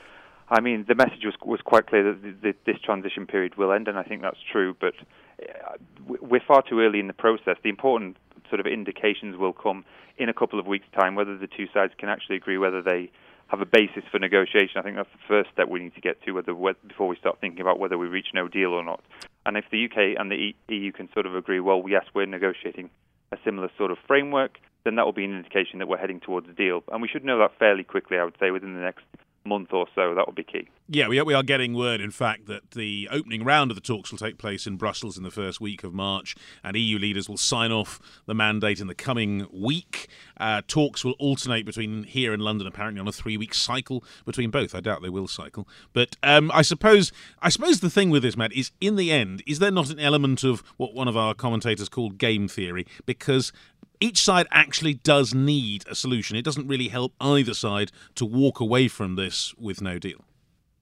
I 0.48 0.60
mean, 0.60 0.86
the 0.88 0.94
message 0.94 1.24
was 1.24 1.34
was 1.44 1.60
quite 1.60 1.86
clear 1.86 2.14
that 2.42 2.54
this 2.64 2.76
transition 2.82 3.26
period 3.26 3.56
will 3.56 3.72
end, 3.72 3.86
and 3.86 3.98
I 3.98 4.02
think 4.02 4.22
that's 4.22 4.42
true. 4.50 4.74
But 4.80 4.94
uh, 5.42 5.76
we're 6.08 6.46
far 6.46 6.62
too 6.62 6.80
early 6.80 7.00
in 7.00 7.06
the 7.06 7.12
process. 7.12 7.56
The 7.62 7.68
important 7.68 8.16
sort 8.48 8.60
of 8.60 8.66
indications 8.66 9.36
will 9.36 9.52
come 9.52 9.84
in 10.16 10.28
a 10.28 10.34
couple 10.34 10.58
of 10.58 10.66
weeks' 10.66 10.86
time, 10.98 11.14
whether 11.14 11.36
the 11.36 11.46
two 11.46 11.66
sides 11.72 11.92
can 11.98 12.08
actually 12.08 12.36
agree 12.36 12.58
whether 12.58 12.82
they 12.82 13.10
have 13.48 13.60
a 13.60 13.66
basis 13.66 14.04
for 14.10 14.18
negotiation. 14.18 14.78
I 14.78 14.82
think 14.82 14.96
that's 14.96 15.12
the 15.12 15.26
first 15.28 15.50
step 15.52 15.68
we 15.68 15.80
need 15.80 15.94
to 15.96 16.00
get 16.00 16.22
to, 16.24 16.32
whether 16.32 16.54
before 16.86 17.08
we 17.08 17.16
start 17.16 17.40
thinking 17.40 17.60
about 17.60 17.78
whether 17.78 17.98
we 17.98 18.06
reach 18.06 18.28
no 18.32 18.48
deal 18.48 18.70
or 18.70 18.84
not. 18.84 19.02
And 19.44 19.56
if 19.56 19.64
the 19.70 19.84
UK 19.84 20.18
and 20.18 20.30
the 20.30 20.54
EU 20.68 20.92
can 20.92 21.08
sort 21.12 21.26
of 21.26 21.34
agree, 21.34 21.60
well, 21.60 21.82
yes, 21.88 22.04
we're 22.14 22.26
negotiating 22.26 22.90
a 23.32 23.38
similar 23.44 23.70
sort 23.76 23.90
of 23.90 23.98
framework, 24.06 24.58
then 24.84 24.96
that 24.96 25.04
will 25.04 25.12
be 25.12 25.24
an 25.24 25.36
indication 25.36 25.78
that 25.78 25.88
we're 25.88 25.98
heading 25.98 26.20
towards 26.20 26.48
a 26.48 26.52
deal. 26.52 26.82
And 26.90 27.02
we 27.02 27.08
should 27.08 27.24
know 27.24 27.38
that 27.38 27.58
fairly 27.58 27.84
quickly, 27.84 28.18
I 28.18 28.24
would 28.24 28.36
say, 28.40 28.50
within 28.50 28.74
the 28.74 28.80
next 28.80 29.04
month 29.44 29.72
or 29.72 29.86
so. 29.94 30.14
That 30.14 30.26
will 30.26 30.34
be 30.34 30.44
key. 30.44 30.68
Yeah, 30.88 31.08
we 31.08 31.18
are, 31.18 31.24
we 31.24 31.34
are 31.34 31.42
getting 31.42 31.74
word, 31.74 32.00
in 32.00 32.10
fact, 32.10 32.46
that 32.46 32.72
the 32.72 33.08
opening 33.10 33.44
round 33.44 33.70
of 33.70 33.74
the 33.74 33.80
talks 33.80 34.10
will 34.10 34.18
take 34.18 34.38
place 34.38 34.66
in 34.66 34.76
Brussels 34.76 35.16
in 35.16 35.22
the 35.22 35.30
first 35.30 35.60
week 35.60 35.84
of 35.84 35.94
March, 35.94 36.34
and 36.64 36.76
EU 36.76 36.98
leaders 36.98 37.28
will 37.28 37.36
sign 37.36 37.72
off 37.72 38.00
the 38.26 38.34
mandate 38.34 38.80
in 38.80 38.86
the 38.86 38.94
coming 38.94 39.46
week. 39.52 40.08
Uh, 40.36 40.62
talks 40.66 41.04
will 41.04 41.14
alternate 41.18 41.64
between 41.64 42.04
here 42.04 42.32
and 42.32 42.42
London, 42.42 42.66
apparently 42.66 43.00
on 43.00 43.08
a 43.08 43.12
three-week 43.12 43.54
cycle 43.54 44.04
between 44.24 44.50
both. 44.50 44.74
I 44.74 44.80
doubt 44.80 45.02
they 45.02 45.08
will 45.08 45.28
cycle, 45.28 45.68
but 45.92 46.16
um, 46.22 46.50
I 46.52 46.62
suppose 46.62 47.12
I 47.40 47.48
suppose 47.48 47.80
the 47.80 47.90
thing 47.90 48.10
with 48.10 48.22
this, 48.22 48.36
Matt, 48.36 48.52
is 48.52 48.72
in 48.80 48.96
the 48.96 49.12
end, 49.12 49.42
is 49.46 49.58
there 49.58 49.70
not 49.70 49.90
an 49.90 49.98
element 49.98 50.42
of 50.42 50.62
what 50.76 50.94
one 50.94 51.08
of 51.08 51.16
our 51.16 51.34
commentators 51.34 51.88
called 51.88 52.18
game 52.18 52.48
theory? 52.48 52.86
Because 53.06 53.52
each 54.00 54.22
side 54.22 54.46
actually 54.50 54.94
does 54.94 55.34
need 55.34 55.84
a 55.88 55.94
solution. 55.94 56.36
It 56.36 56.44
doesn't 56.44 56.66
really 56.66 56.88
help 56.88 57.12
either 57.20 57.54
side 57.54 57.92
to 58.16 58.24
walk 58.24 58.60
away 58.60 58.88
from 58.88 59.16
this 59.16 59.54
with 59.58 59.80
no 59.80 59.98
deal. 59.98 60.24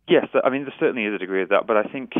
Yes, 0.09 0.26
I 0.42 0.48
mean 0.48 0.62
there 0.62 0.74
certainly 0.78 1.04
is 1.04 1.14
a 1.14 1.18
degree 1.18 1.42
of 1.42 1.50
that, 1.50 1.66
but 1.66 1.76
I 1.76 1.83
think 1.85 2.12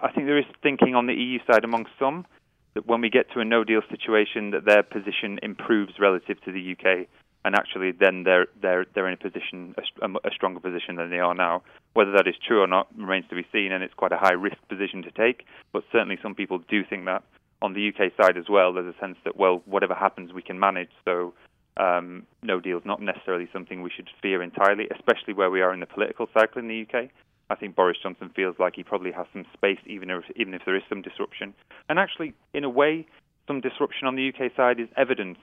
I 0.00 0.12
think 0.12 0.26
there 0.26 0.38
is 0.38 0.44
thinking 0.62 0.94
on 0.94 1.06
the 1.06 1.14
EU 1.14 1.38
side 1.50 1.64
among 1.64 1.86
some 1.98 2.26
that 2.74 2.86
when 2.86 3.00
we 3.00 3.10
get 3.10 3.30
to 3.32 3.40
a 3.40 3.44
no 3.44 3.64
deal 3.64 3.82
situation 3.90 4.50
that 4.52 4.64
their 4.64 4.82
position 4.82 5.38
improves 5.42 5.94
relative 5.98 6.40
to 6.42 6.52
the 6.52 6.72
UK 6.72 7.08
and 7.44 7.54
actually 7.54 7.92
then 7.92 8.22
they're 8.24 8.46
they're 8.60 8.86
they're 8.94 9.08
in 9.08 9.14
a 9.14 9.16
position 9.16 9.74
a, 10.00 10.06
a, 10.28 10.30
stronger 10.32 10.60
position 10.60 10.96
than 10.96 11.10
they 11.10 11.18
are 11.18 11.34
now. 11.34 11.62
Whether 11.94 12.12
that 12.12 12.28
is 12.28 12.34
true 12.46 12.62
or 12.62 12.66
not 12.66 12.88
remains 12.96 13.26
to 13.30 13.34
be 13.34 13.46
seen, 13.52 13.72
and 13.72 13.82
it's 13.82 13.94
quite 13.94 14.12
a 14.12 14.16
high 14.16 14.32
risk 14.32 14.56
position 14.68 15.02
to 15.02 15.10
take. 15.10 15.44
But 15.72 15.84
certainly, 15.90 16.18
some 16.22 16.34
people 16.34 16.58
do 16.58 16.84
think 16.88 17.04
that 17.06 17.22
on 17.62 17.72
the 17.74 17.88
UK 17.88 18.12
side 18.20 18.36
as 18.36 18.48
well, 18.48 18.72
there's 18.72 18.94
a 18.94 18.98
sense 18.98 19.16
that 19.24 19.36
well, 19.36 19.62
whatever 19.64 19.94
happens, 19.94 20.32
we 20.32 20.42
can 20.42 20.58
manage. 20.58 20.90
So 21.04 21.32
um, 21.76 22.26
no 22.42 22.60
deal 22.60 22.78
is 22.78 22.84
not 22.84 23.00
necessarily 23.00 23.48
something 23.52 23.82
we 23.82 23.90
should 23.94 24.10
fear 24.20 24.42
entirely, 24.42 24.88
especially 24.94 25.32
where 25.32 25.50
we 25.50 25.62
are 25.62 25.72
in 25.72 25.80
the 25.80 25.86
political 25.86 26.26
cycle 26.34 26.60
in 26.60 26.68
the 26.68 26.82
UK. 26.82 27.08
I 27.48 27.54
think 27.54 27.76
Boris 27.76 27.98
Johnson 28.02 28.30
feels 28.34 28.56
like 28.58 28.74
he 28.76 28.82
probably 28.82 29.12
has 29.12 29.26
some 29.32 29.44
space, 29.54 29.78
even 29.86 30.10
if 30.10 30.24
even 30.36 30.54
if 30.54 30.62
there 30.64 30.76
is 30.76 30.82
some 30.88 31.02
disruption. 31.02 31.54
And 31.88 31.98
actually, 31.98 32.34
in 32.52 32.64
a 32.64 32.70
way, 32.70 33.06
some 33.46 33.60
disruption 33.60 34.06
on 34.06 34.16
the 34.16 34.28
UK 34.28 34.54
side 34.56 34.80
is 34.80 34.88
evidence 34.96 35.38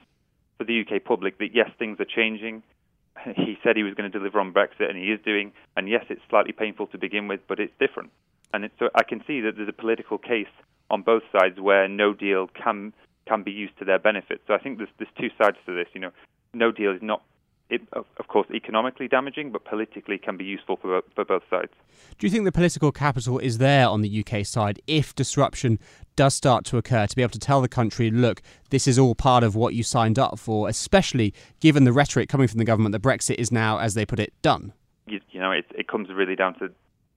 for 0.57 0.65
the 0.65 0.81
UK 0.81 1.03
public 1.03 1.37
that 1.39 1.53
yes, 1.53 1.69
things 1.79 1.99
are 1.99 2.05
changing. 2.05 2.63
He 3.35 3.57
said 3.61 3.75
he 3.75 3.83
was 3.83 3.95
going 3.95 4.09
to 4.09 4.17
deliver 4.17 4.39
on 4.39 4.53
Brexit, 4.53 4.89
and 4.89 4.97
he 4.97 5.11
is 5.11 5.19
doing. 5.25 5.51
And 5.75 5.89
yes, 5.89 6.05
it's 6.09 6.21
slightly 6.29 6.53
painful 6.53 6.87
to 6.87 6.97
begin 6.97 7.27
with, 7.27 7.41
but 7.49 7.59
it's 7.59 7.73
different. 7.77 8.11
And 8.53 8.63
it's, 8.63 8.73
so 8.79 8.89
I 8.95 9.03
can 9.03 9.21
see 9.27 9.41
that 9.41 9.57
there's 9.57 9.67
a 9.67 9.73
political 9.73 10.17
case 10.17 10.47
on 10.91 11.01
both 11.01 11.23
sides 11.31 11.59
where 11.59 11.87
no 11.87 12.13
deal 12.13 12.47
can 12.47 12.93
can 13.27 13.43
be 13.43 13.51
used 13.51 13.77
to 13.77 13.85
their 13.85 13.99
benefit. 13.99 14.41
So 14.47 14.53
I 14.53 14.57
think 14.57 14.77
there's 14.77 14.89
there's 14.97 15.11
two 15.17 15.29
sides 15.41 15.57
to 15.65 15.75
this. 15.75 15.87
You 15.93 16.01
know, 16.01 16.11
no 16.53 16.71
deal 16.71 16.91
is 16.91 17.01
not, 17.01 17.21
it, 17.69 17.81
of 17.93 18.27
course, 18.27 18.47
economically 18.51 19.07
damaging, 19.07 19.51
but 19.51 19.63
politically 19.65 20.17
can 20.17 20.35
be 20.35 20.43
useful 20.43 20.77
for 20.77 21.01
for 21.15 21.23
both 21.25 21.43
sides. 21.49 21.71
Do 22.17 22.25
you 22.25 22.31
think 22.31 22.45
the 22.45 22.51
political 22.51 22.91
capital 22.91 23.37
is 23.39 23.59
there 23.59 23.87
on 23.87 24.01
the 24.01 24.25
UK 24.25 24.45
side 24.45 24.81
if 24.87 25.13
disruption 25.13 25.79
does 26.15 26.33
start 26.33 26.65
to 26.65 26.77
occur 26.77 27.07
to 27.07 27.15
be 27.15 27.21
able 27.21 27.31
to 27.31 27.39
tell 27.39 27.61
the 27.61 27.69
country, 27.69 28.11
look, 28.11 28.41
this 28.71 28.87
is 28.87 28.99
all 28.99 29.15
part 29.15 29.43
of 29.43 29.55
what 29.55 29.73
you 29.73 29.83
signed 29.83 30.19
up 30.19 30.37
for, 30.39 30.67
especially 30.67 31.33
given 31.59 31.83
the 31.85 31.93
rhetoric 31.93 32.27
coming 32.27 32.47
from 32.47 32.57
the 32.57 32.65
government 32.65 32.91
that 32.91 33.01
Brexit 33.01 33.35
is 33.35 33.51
now, 33.51 33.77
as 33.77 33.93
they 33.93 34.05
put 34.05 34.19
it, 34.19 34.33
done? 34.41 34.73
You, 35.07 35.21
you 35.31 35.39
know, 35.39 35.51
it, 35.51 35.65
it 35.73 35.87
comes 35.87 36.09
really 36.09 36.35
down 36.35 36.55
to 36.59 36.69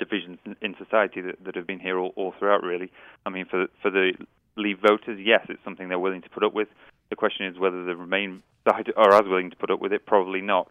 divisions 0.02 0.38
in 0.60 0.74
society 0.78 1.20
that, 1.20 1.36
that 1.44 1.54
have 1.54 1.66
been 1.66 1.80
here 1.80 1.98
all, 1.98 2.12
all 2.16 2.34
throughout. 2.38 2.62
Really, 2.62 2.90
I 3.26 3.30
mean, 3.30 3.46
for 3.46 3.66
for 3.80 3.90
the 3.90 4.12
Leave 4.56 4.80
voters, 4.80 5.18
yes, 5.18 5.46
it's 5.48 5.62
something 5.64 5.88
they're 5.88 5.98
willing 5.98 6.22
to 6.22 6.28
put 6.28 6.44
up 6.44 6.52
with. 6.52 6.68
The 7.10 7.16
question 7.16 7.46
is 7.46 7.58
whether 7.58 7.84
the 7.84 7.96
Remain 7.96 8.42
side 8.68 8.92
are 8.96 9.14
as 9.14 9.22
willing 9.26 9.50
to 9.50 9.56
put 9.56 9.70
up 9.70 9.80
with 9.80 9.92
it. 9.92 10.04
Probably 10.06 10.40
not. 10.40 10.70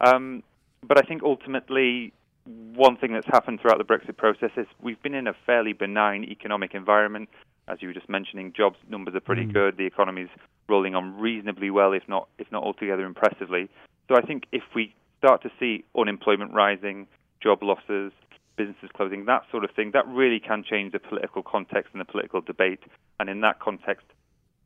Um, 0.00 0.42
but 0.86 0.98
I 0.98 1.06
think 1.06 1.22
ultimately, 1.22 2.12
one 2.46 2.96
thing 2.96 3.12
that's 3.12 3.26
happened 3.26 3.60
throughout 3.60 3.78
the 3.78 3.84
Brexit 3.84 4.16
process 4.16 4.50
is 4.56 4.66
we've 4.80 5.02
been 5.02 5.14
in 5.14 5.26
a 5.26 5.34
fairly 5.44 5.72
benign 5.72 6.24
economic 6.24 6.74
environment. 6.74 7.28
As 7.66 7.82
you 7.82 7.88
were 7.88 7.94
just 7.94 8.08
mentioning, 8.08 8.54
jobs 8.56 8.76
numbers 8.88 9.14
are 9.14 9.20
pretty 9.20 9.44
mm. 9.44 9.52
good. 9.52 9.76
The 9.76 9.84
economy's 9.84 10.30
rolling 10.68 10.94
on 10.94 11.18
reasonably 11.18 11.70
well, 11.70 11.92
if 11.92 12.08
not 12.08 12.28
if 12.38 12.50
not 12.50 12.62
altogether 12.62 13.04
impressively. 13.04 13.68
So 14.08 14.16
I 14.16 14.22
think 14.22 14.44
if 14.52 14.62
we 14.74 14.94
start 15.18 15.42
to 15.42 15.50
see 15.60 15.84
unemployment 15.96 16.54
rising, 16.54 17.06
job 17.42 17.62
losses, 17.62 18.12
businesses 18.58 18.90
closing, 18.94 19.24
that 19.24 19.44
sort 19.50 19.64
of 19.64 19.70
thing, 19.70 19.92
that 19.92 20.06
really 20.06 20.40
can 20.40 20.62
change 20.68 20.92
the 20.92 20.98
political 20.98 21.42
context 21.42 21.90
and 21.92 22.00
the 22.00 22.04
political 22.04 22.40
debate. 22.42 22.80
And 23.18 23.30
in 23.30 23.40
that 23.40 23.60
context, 23.60 24.04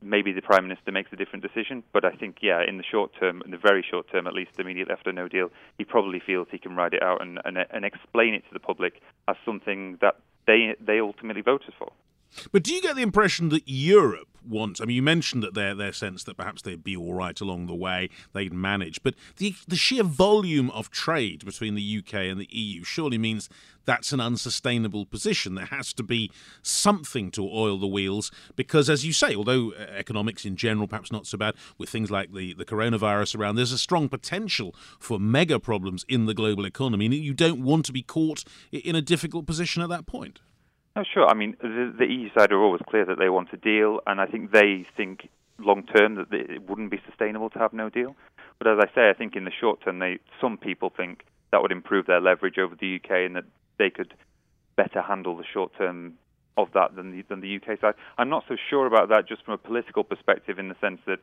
maybe 0.02 0.32
the 0.32 0.42
Prime 0.42 0.66
Minister 0.66 0.90
makes 0.90 1.12
a 1.12 1.16
different 1.16 1.44
decision. 1.44 1.84
But 1.92 2.04
I 2.04 2.10
think, 2.10 2.38
yeah, 2.42 2.62
in 2.66 2.78
the 2.78 2.84
short 2.84 3.12
term, 3.20 3.42
in 3.44 3.50
the 3.52 3.58
very 3.58 3.84
short 3.88 4.10
term 4.10 4.26
at 4.26 4.32
least, 4.32 4.52
immediately 4.58 4.92
after 4.92 5.12
no 5.12 5.28
deal, 5.28 5.50
he 5.78 5.84
probably 5.84 6.20
feels 6.24 6.48
he 6.50 6.58
can 6.58 6.74
ride 6.74 6.94
it 6.94 7.02
out 7.02 7.22
and, 7.22 7.38
and, 7.44 7.58
and 7.58 7.84
explain 7.84 8.34
it 8.34 8.42
to 8.48 8.52
the 8.52 8.60
public 8.60 9.00
as 9.28 9.36
something 9.44 9.98
that 10.00 10.16
they, 10.46 10.74
they 10.84 10.98
ultimately 10.98 11.42
voted 11.42 11.74
for. 11.78 11.92
But 12.50 12.62
do 12.62 12.74
you 12.74 12.82
get 12.82 12.96
the 12.96 13.02
impression 13.02 13.48
that 13.50 13.64
Europe 13.66 14.28
wants? 14.46 14.80
I 14.80 14.84
mean, 14.84 14.96
you 14.96 15.02
mentioned 15.02 15.42
that 15.42 15.54
their 15.54 15.74
their 15.74 15.92
sense 15.92 16.24
that 16.24 16.36
perhaps 16.36 16.62
they'd 16.62 16.82
be 16.82 16.96
all 16.96 17.14
right 17.14 17.38
along 17.40 17.66
the 17.66 17.74
way, 17.74 18.10
they'd 18.32 18.52
manage. 18.52 19.02
But 19.02 19.14
the 19.36 19.54
the 19.68 19.76
sheer 19.76 20.02
volume 20.02 20.70
of 20.70 20.90
trade 20.90 21.44
between 21.44 21.74
the 21.74 21.98
UK 21.98 22.14
and 22.14 22.40
the 22.40 22.48
EU 22.50 22.84
surely 22.84 23.18
means 23.18 23.48
that's 23.84 24.12
an 24.12 24.20
unsustainable 24.20 25.06
position. 25.06 25.54
There 25.54 25.66
has 25.66 25.92
to 25.94 26.02
be 26.02 26.30
something 26.62 27.30
to 27.32 27.48
oil 27.48 27.78
the 27.78 27.86
wheels 27.86 28.30
because, 28.54 28.88
as 28.88 29.04
you 29.04 29.12
say, 29.12 29.34
although 29.34 29.72
uh, 29.72 29.82
economics 29.96 30.44
in 30.44 30.56
general 30.56 30.86
perhaps 30.86 31.10
not 31.10 31.26
so 31.26 31.36
bad, 31.36 31.54
with 31.78 31.88
things 31.88 32.10
like 32.10 32.32
the 32.32 32.54
the 32.54 32.64
coronavirus 32.64 33.38
around, 33.38 33.56
there's 33.56 33.72
a 33.72 33.78
strong 33.78 34.08
potential 34.08 34.74
for 34.98 35.18
mega 35.18 35.58
problems 35.58 36.04
in 36.08 36.26
the 36.26 36.34
global 36.34 36.64
economy. 36.64 37.06
And 37.06 37.14
you 37.14 37.34
don't 37.34 37.62
want 37.62 37.84
to 37.86 37.92
be 37.92 38.02
caught 38.02 38.44
in 38.70 38.96
a 38.96 39.02
difficult 39.02 39.46
position 39.46 39.82
at 39.82 39.88
that 39.88 40.06
point. 40.06 40.40
Oh, 40.94 41.04
sure. 41.14 41.26
I 41.26 41.34
mean, 41.34 41.56
the, 41.62 41.92
the 41.98 42.06
EU 42.06 42.28
side 42.36 42.52
are 42.52 42.62
always 42.62 42.82
clear 42.88 43.04
that 43.06 43.18
they 43.18 43.30
want 43.30 43.48
a 43.52 43.56
deal, 43.56 44.00
and 44.06 44.20
I 44.20 44.26
think 44.26 44.52
they 44.52 44.86
think 44.96 45.28
long 45.58 45.84
term 45.84 46.16
that 46.16 46.32
it 46.32 46.68
wouldn't 46.68 46.90
be 46.90 47.00
sustainable 47.08 47.50
to 47.50 47.58
have 47.58 47.72
no 47.72 47.88
deal. 47.88 48.14
But 48.58 48.68
as 48.68 48.78
I 48.80 48.94
say, 48.94 49.08
I 49.08 49.14
think 49.14 49.34
in 49.34 49.44
the 49.44 49.50
short 49.58 49.82
term, 49.82 49.98
they 49.98 50.18
some 50.40 50.58
people 50.58 50.92
think 50.94 51.24
that 51.50 51.62
would 51.62 51.72
improve 51.72 52.06
their 52.06 52.20
leverage 52.20 52.58
over 52.58 52.74
the 52.74 52.96
UK 52.96 53.10
and 53.26 53.36
that 53.36 53.44
they 53.78 53.90
could 53.90 54.14
better 54.76 55.02
handle 55.02 55.36
the 55.36 55.44
short 55.52 55.72
term 55.76 56.14
of 56.56 56.68
that 56.74 56.94
than 56.94 57.12
the, 57.12 57.22
than 57.28 57.40
the 57.40 57.56
UK 57.56 57.80
side. 57.80 57.94
I'm 58.18 58.28
not 58.28 58.44
so 58.46 58.56
sure 58.68 58.86
about 58.86 59.08
that 59.08 59.26
just 59.26 59.44
from 59.44 59.54
a 59.54 59.58
political 59.58 60.04
perspective, 60.04 60.58
in 60.58 60.68
the 60.68 60.76
sense 60.80 61.00
that 61.06 61.20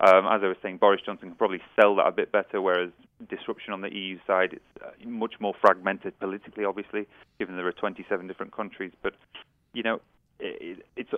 um, 0.00 0.26
as 0.26 0.42
I 0.42 0.48
was 0.48 0.56
saying, 0.62 0.76
Boris 0.76 1.00
Johnson 1.04 1.30
can 1.30 1.36
probably 1.36 1.60
sell 1.74 1.96
that 1.96 2.06
a 2.06 2.12
bit 2.12 2.30
better, 2.30 2.62
whereas 2.62 2.90
disruption 3.28 3.72
on 3.72 3.80
the 3.80 3.92
EU 3.92 4.18
side 4.26 4.52
is 4.52 4.82
uh, 4.84 4.90
much 5.08 5.34
more 5.40 5.54
fragmented 5.60 6.18
politically, 6.20 6.64
obviously, 6.64 7.06
given 7.38 7.56
there 7.56 7.66
are 7.66 7.72
27 7.72 8.28
different 8.28 8.52
countries. 8.52 8.92
But, 9.02 9.14
you 9.72 9.82
know, 9.82 10.00
it, 10.38 10.86
it's 10.96 11.10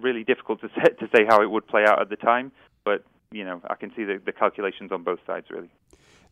really 0.00 0.24
difficult 0.24 0.62
to 0.62 0.68
say, 0.76 0.94
to 0.98 1.08
say 1.14 1.26
how 1.28 1.42
it 1.42 1.50
would 1.50 1.66
play 1.66 1.84
out 1.86 2.00
at 2.00 2.08
the 2.08 2.16
time. 2.16 2.52
But, 2.84 3.04
you 3.30 3.44
know, 3.44 3.60
I 3.68 3.74
can 3.74 3.92
see 3.94 4.04
the, 4.04 4.18
the 4.24 4.32
calculations 4.32 4.90
on 4.90 5.02
both 5.02 5.20
sides, 5.26 5.48
really. 5.50 5.70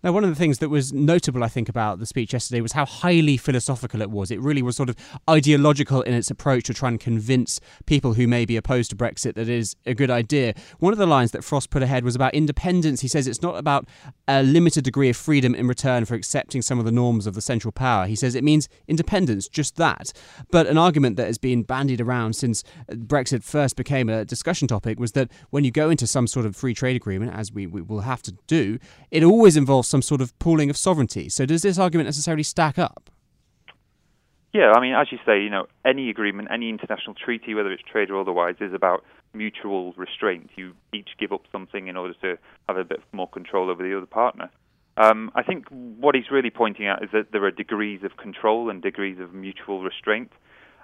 Now, 0.07 0.12
one 0.12 0.23
of 0.23 0.31
the 0.31 0.37
things 0.37 0.59
that 0.59 0.69
was 0.69 0.92
notable, 0.92 1.42
I 1.42 1.49
think, 1.49 1.69
about 1.69 1.99
the 1.99 2.07
speech 2.07 2.33
yesterday 2.33 2.61
was 2.61 2.71
how 2.71 2.87
highly 2.87 3.37
philosophical 3.37 4.01
it 4.01 4.09
was. 4.09 4.31
It 4.31 4.40
really 4.40 4.62
was 4.62 4.77
sort 4.77 4.88
of 4.88 4.95
ideological 5.29 6.03
in 6.03 6.14
its 6.14 6.31
approach 6.31 6.66
to 6.66 6.75
try 6.75 6.90
and 6.90 7.01
convince 7.01 7.59
people 7.87 8.14
who 8.14 8.29
may 8.29 8.45
be 8.45 8.57
opposed 8.57 8.90
to 8.90 8.97
Brexit 8.97 9.35
that 9.35 9.38
it 9.38 9.49
is 9.49 9.75
a 9.85 9.95
good 9.95 10.09
idea. 10.09 10.55
One 10.79 10.92
of 10.92 11.01
the 11.01 11.09
lines 11.09 11.33
that 11.33 11.42
Frost 11.42 11.71
put 11.71 11.83
ahead 11.83 12.05
was 12.05 12.14
about 12.14 12.35
independence. 12.35 13.01
He 13.01 13.09
says 13.09 13.27
it's 13.27 13.42
not 13.42 13.59
about 13.59 13.88
a 14.29 14.45
limited 14.45 14.85
degree 14.85 15.11
of 15.11 15.16
freedom 15.16 15.57
in 15.57 15.66
return 15.66 16.05
for 16.05 16.14
accepting 16.14 16.62
some 16.62 16.79
of 16.79 16.85
the 16.85 16.92
norms 16.92 17.27
of 17.27 17.35
the 17.35 17.40
central 17.40 17.73
power. 17.73 18.07
He 18.07 18.14
says 18.14 18.37
it 18.37 18.45
means 18.45 18.69
independence, 18.87 19.49
just 19.49 19.75
that. 19.75 20.12
But 20.53 20.69
an 20.69 20.79
argument 20.79 21.16
that 21.16 21.27
has 21.27 21.38
been 21.38 21.64
bandied 21.64 22.01
around 22.01 22.37
since 22.37 22.62
Brexit 22.88 23.42
first 23.42 23.75
became 23.75 24.09
a 24.09 24.25
discussion 24.25 24.69
topic 24.69 25.01
was 25.01 25.11
that 25.12 25.33
when 25.51 25.64
you 25.64 25.73
go 25.73 25.90
into 25.90 26.07
some 26.07 26.29
sort 26.29 26.47
of 26.47 26.55
free 26.55 26.75
trade 26.75 26.95
agreement, 26.95 27.35
as 27.35 27.51
we, 27.51 27.66
we 27.66 27.83
will 27.83 28.03
have 28.03 28.23
to 28.23 28.37
do, 28.47 28.79
it 29.11 29.25
always 29.25 29.57
involves 29.57 29.88
some 29.88 29.95
sort 30.02 30.20
of 30.20 30.37
pooling 30.38 30.70
of 30.70 30.76
sovereignty. 30.76 31.28
So 31.28 31.46
does 31.46 31.62
this 31.62 31.78
argument 31.78 32.06
necessarily 32.06 32.42
stack 32.42 32.78
up? 32.78 33.11
Yeah, 34.52 34.72
I 34.74 34.80
mean, 34.80 34.94
as 34.94 35.09
you 35.12 35.18
say, 35.26 35.42
you 35.42 35.50
know, 35.50 35.66
any 35.85 36.09
agreement, 36.09 36.48
any 36.50 36.70
international 36.70 37.14
treaty, 37.14 37.52
whether 37.52 37.70
it's 37.70 37.82
trade 37.82 38.11
or 38.11 38.20
otherwise, 38.20 38.54
is 38.61 38.72
about 38.72 39.04
mutual 39.35 39.92
restraint. 39.98 40.48
You 40.56 40.72
each 40.94 41.11
give 41.18 41.30
up 41.30 41.42
something 41.52 41.88
in 41.88 41.96
order 41.96 42.14
to 42.22 42.38
have 42.66 42.78
a 42.78 42.85
bit 42.85 43.02
more 43.12 43.28
control 43.28 43.68
over 43.68 43.82
the 43.82 43.94
other 43.94 44.06
partner. 44.06 44.50
Um, 44.96 45.30
I 45.35 45.42
think 45.42 45.66
what 45.68 46.14
he's 46.14 46.30
really 46.30 46.48
pointing 46.48 46.87
out 46.87 47.04
is 47.04 47.11
that 47.12 47.32
there 47.32 47.44
are 47.44 47.50
degrees 47.50 48.02
of 48.02 48.16
control 48.16 48.70
and 48.70 48.80
degrees 48.80 49.18
of 49.20 49.35
mutual 49.35 49.82
restraint, 49.82 50.32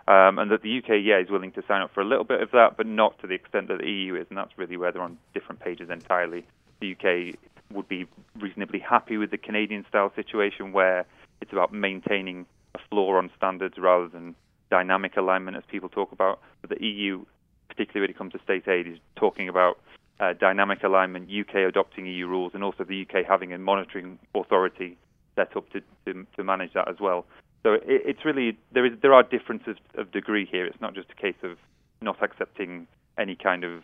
um, 0.06 0.38
and 0.38 0.50
that 0.50 0.62
the 0.62 0.78
UK, 0.78 1.00
yeah, 1.02 1.18
is 1.18 1.30
willing 1.30 1.52
to 1.52 1.62
sign 1.66 1.80
up 1.80 1.94
for 1.94 2.02
a 2.02 2.04
little 2.04 2.24
bit 2.24 2.42
of 2.42 2.50
that, 2.50 2.76
but 2.76 2.86
not 2.86 3.18
to 3.20 3.26
the 3.26 3.34
extent 3.34 3.68
that 3.68 3.78
the 3.78 3.88
EU 3.88 4.16
is, 4.16 4.26
and 4.28 4.36
that's 4.36 4.52
really 4.58 4.76
where 4.76 4.92
they're 4.92 5.00
on 5.00 5.16
different 5.32 5.60
pages 5.60 5.88
entirely. 5.88 6.44
The 6.80 6.92
UK 6.92 7.38
would 7.74 7.88
be 7.88 8.06
reasonably 8.38 8.78
happy 8.78 9.16
with 9.16 9.30
the 9.30 9.38
Canadian 9.38 9.84
style 9.88 10.12
situation 10.14 10.72
where 10.72 11.06
it's 11.40 11.52
about 11.52 11.72
maintaining 11.72 12.46
a 12.74 12.78
floor 12.90 13.18
on 13.18 13.30
standards 13.36 13.74
rather 13.78 14.08
than 14.08 14.34
dynamic 14.70 15.16
alignment, 15.16 15.56
as 15.56 15.62
people 15.68 15.88
talk 15.88 16.12
about. 16.12 16.40
But 16.60 16.70
the 16.70 16.84
EU, 16.84 17.24
particularly 17.68 18.04
when 18.04 18.10
it 18.10 18.18
comes 18.18 18.32
to 18.32 18.40
state 18.42 18.66
aid, 18.68 18.86
is 18.86 18.98
talking 19.16 19.48
about 19.48 19.78
uh, 20.20 20.32
dynamic 20.32 20.82
alignment, 20.82 21.28
UK 21.28 21.56
adopting 21.68 22.06
EU 22.06 22.26
rules, 22.26 22.52
and 22.54 22.62
also 22.62 22.84
the 22.84 23.02
UK 23.02 23.26
having 23.28 23.52
a 23.52 23.58
monitoring 23.58 24.18
authority 24.34 24.96
set 25.36 25.56
up 25.56 25.70
to, 25.72 25.80
to, 26.06 26.26
to 26.36 26.44
manage 26.44 26.72
that 26.74 26.88
as 26.88 26.96
well. 27.00 27.26
So 27.62 27.74
it, 27.74 27.82
it's 27.86 28.24
really 28.24 28.56
there 28.72 28.86
is 28.86 28.92
there 29.02 29.14
are 29.14 29.22
differences 29.22 29.76
of 29.96 30.10
degree 30.12 30.46
here. 30.50 30.66
It's 30.66 30.80
not 30.80 30.94
just 30.94 31.10
a 31.10 31.20
case 31.20 31.40
of 31.42 31.58
not 32.00 32.22
accepting 32.22 32.86
any 33.18 33.36
kind 33.36 33.64
of 33.64 33.82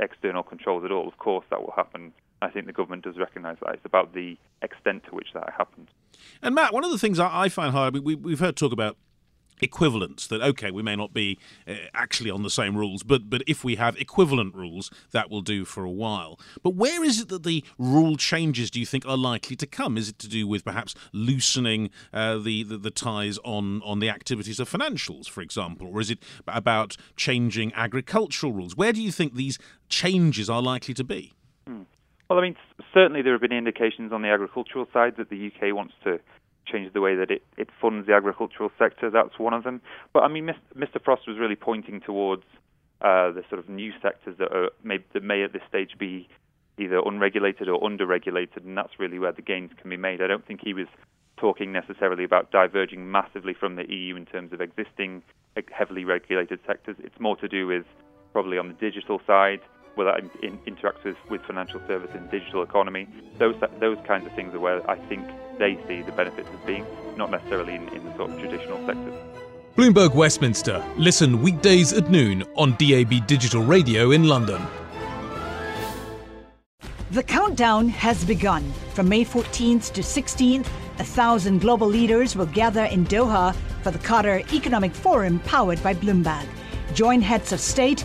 external 0.00 0.42
controls 0.42 0.84
at 0.84 0.92
all. 0.92 1.08
Of 1.08 1.18
course, 1.18 1.44
that 1.50 1.60
will 1.60 1.72
happen 1.74 2.12
I 2.40 2.50
think 2.50 2.66
the 2.66 2.72
government 2.72 3.04
does 3.04 3.16
recognise 3.16 3.56
that. 3.62 3.74
It's 3.74 3.84
about 3.84 4.14
the 4.14 4.36
extent 4.62 5.04
to 5.08 5.14
which 5.14 5.28
that 5.34 5.52
happens. 5.56 5.88
And 6.42 6.54
Matt, 6.54 6.72
one 6.72 6.84
of 6.84 6.90
the 6.90 6.98
things 6.98 7.18
I 7.18 7.48
find 7.48 7.72
hard, 7.72 7.94
we, 7.94 8.14
we've 8.14 8.40
heard 8.40 8.56
talk 8.56 8.72
about 8.72 8.96
equivalence 9.60 10.26
that 10.28 10.40
okay 10.40 10.70
we 10.70 10.82
may 10.82 10.94
not 10.94 11.12
be 11.12 11.38
uh, 11.66 11.74
actually 11.94 12.30
on 12.30 12.42
the 12.42 12.50
same 12.50 12.76
rules 12.76 13.02
but 13.02 13.28
but 13.28 13.42
if 13.46 13.64
we 13.64 13.76
have 13.76 13.96
equivalent 13.96 14.54
rules 14.54 14.90
that 15.12 15.30
will 15.30 15.40
do 15.40 15.64
for 15.64 15.84
a 15.84 15.90
while 15.90 16.38
but 16.62 16.74
where 16.76 17.02
is 17.04 17.20
it 17.20 17.28
that 17.28 17.42
the 17.42 17.64
rule 17.78 18.16
changes 18.16 18.70
do 18.70 18.78
you 18.78 18.86
think 18.86 19.06
are 19.06 19.16
likely 19.16 19.56
to 19.56 19.66
come 19.66 19.96
is 19.96 20.08
it 20.08 20.18
to 20.18 20.28
do 20.28 20.46
with 20.46 20.64
perhaps 20.64 20.94
loosening 21.12 21.90
uh, 22.12 22.38
the, 22.38 22.62
the, 22.62 22.78
the 22.78 22.90
ties 22.90 23.38
on 23.44 23.82
on 23.82 23.98
the 23.98 24.08
activities 24.08 24.60
of 24.60 24.70
financials 24.70 25.28
for 25.28 25.40
example 25.40 25.88
or 25.88 26.00
is 26.00 26.10
it 26.10 26.22
about 26.46 26.96
changing 27.16 27.72
agricultural 27.74 28.52
rules 28.52 28.76
where 28.76 28.92
do 28.92 29.02
you 29.02 29.10
think 29.10 29.34
these 29.34 29.58
changes 29.88 30.48
are 30.50 30.62
likely 30.62 30.94
to 30.94 31.04
be. 31.04 31.32
Well, 32.28 32.38
I 32.38 32.42
mean, 32.42 32.56
certainly 32.92 33.22
there 33.22 33.32
have 33.32 33.40
been 33.40 33.52
indications 33.52 34.12
on 34.12 34.22
the 34.22 34.28
agricultural 34.28 34.86
side 34.92 35.14
that 35.16 35.30
the 35.30 35.46
UK 35.46 35.74
wants 35.74 35.94
to 36.04 36.20
change 36.66 36.92
the 36.92 37.00
way 37.00 37.14
that 37.16 37.30
it, 37.30 37.42
it 37.56 37.70
funds 37.80 38.06
the 38.06 38.12
agricultural 38.12 38.70
sector. 38.78 39.10
That's 39.10 39.38
one 39.38 39.54
of 39.54 39.64
them. 39.64 39.80
But 40.12 40.24
I 40.24 40.28
mean, 40.28 40.50
Mr. 40.76 41.02
Frost 41.02 41.22
was 41.26 41.38
really 41.38 41.56
pointing 41.56 42.00
towards 42.00 42.42
uh, 43.00 43.30
the 43.30 43.42
sort 43.48 43.58
of 43.60 43.68
new 43.70 43.92
sectors 44.02 44.36
that, 44.38 44.52
are, 44.52 44.70
may, 44.82 44.98
that 45.14 45.22
may 45.22 45.42
at 45.42 45.54
this 45.54 45.62
stage 45.68 45.92
be 45.98 46.28
either 46.78 47.00
unregulated 47.04 47.68
or 47.68 47.80
underregulated, 47.80 48.64
and 48.64 48.76
that's 48.76 48.98
really 48.98 49.18
where 49.18 49.32
the 49.32 49.42
gains 49.42 49.70
can 49.80 49.88
be 49.88 49.96
made. 49.96 50.20
I 50.20 50.26
don't 50.26 50.46
think 50.46 50.60
he 50.62 50.74
was 50.74 50.86
talking 51.38 51.72
necessarily 51.72 52.24
about 52.24 52.50
diverging 52.50 53.10
massively 53.10 53.54
from 53.54 53.76
the 53.76 53.90
EU 53.90 54.16
in 54.16 54.26
terms 54.26 54.52
of 54.52 54.60
existing 54.60 55.22
heavily 55.70 56.04
regulated 56.04 56.60
sectors. 56.66 56.96
It's 56.98 57.18
more 57.18 57.36
to 57.36 57.48
do 57.48 57.66
with 57.66 57.84
probably 58.32 58.58
on 58.58 58.68
the 58.68 58.74
digital 58.74 59.20
side, 59.26 59.60
where 59.98 60.06
that 60.06 60.20
in, 60.44 60.56
interacts 60.58 61.02
with, 61.02 61.16
with 61.28 61.42
financial 61.42 61.80
services 61.88 62.14
and 62.14 62.30
digital 62.30 62.62
economy. 62.62 63.08
Those 63.38 63.56
those 63.80 63.98
kinds 64.06 64.26
of 64.26 64.32
things 64.34 64.54
are 64.54 64.60
where 64.60 64.88
I 64.88 64.96
think 65.08 65.26
they 65.58 65.76
see 65.88 66.02
the 66.02 66.12
benefits 66.12 66.48
as 66.48 66.64
being, 66.64 66.86
not 67.16 67.32
necessarily 67.32 67.74
in, 67.74 67.88
in 67.88 68.04
the 68.04 68.16
sort 68.16 68.30
of 68.30 68.38
traditional 68.38 68.78
sectors. 68.86 69.14
Bloomberg 69.76 70.14
Westminster. 70.14 70.84
Listen 70.96 71.42
weekdays 71.42 71.92
at 71.92 72.10
noon 72.10 72.44
on 72.56 72.76
DAB 72.78 73.26
Digital 73.26 73.62
Radio 73.62 74.12
in 74.12 74.24
London. 74.24 74.62
The 77.10 77.22
countdown 77.22 77.88
has 77.88 78.24
begun. 78.24 78.72
From 78.94 79.08
May 79.08 79.24
14th 79.24 79.92
to 79.94 80.02
16th, 80.02 80.66
a 80.98 81.04
thousand 81.04 81.60
global 81.60 81.88
leaders 81.88 82.36
will 82.36 82.46
gather 82.46 82.84
in 82.84 83.06
Doha 83.06 83.54
for 83.82 83.90
the 83.90 83.98
Qatar 83.98 84.52
Economic 84.52 84.92
Forum 84.92 85.38
powered 85.40 85.82
by 85.82 85.94
Bloomberg. 85.94 86.46
Join 86.94 87.20
heads 87.20 87.52
of 87.52 87.60
state, 87.60 88.04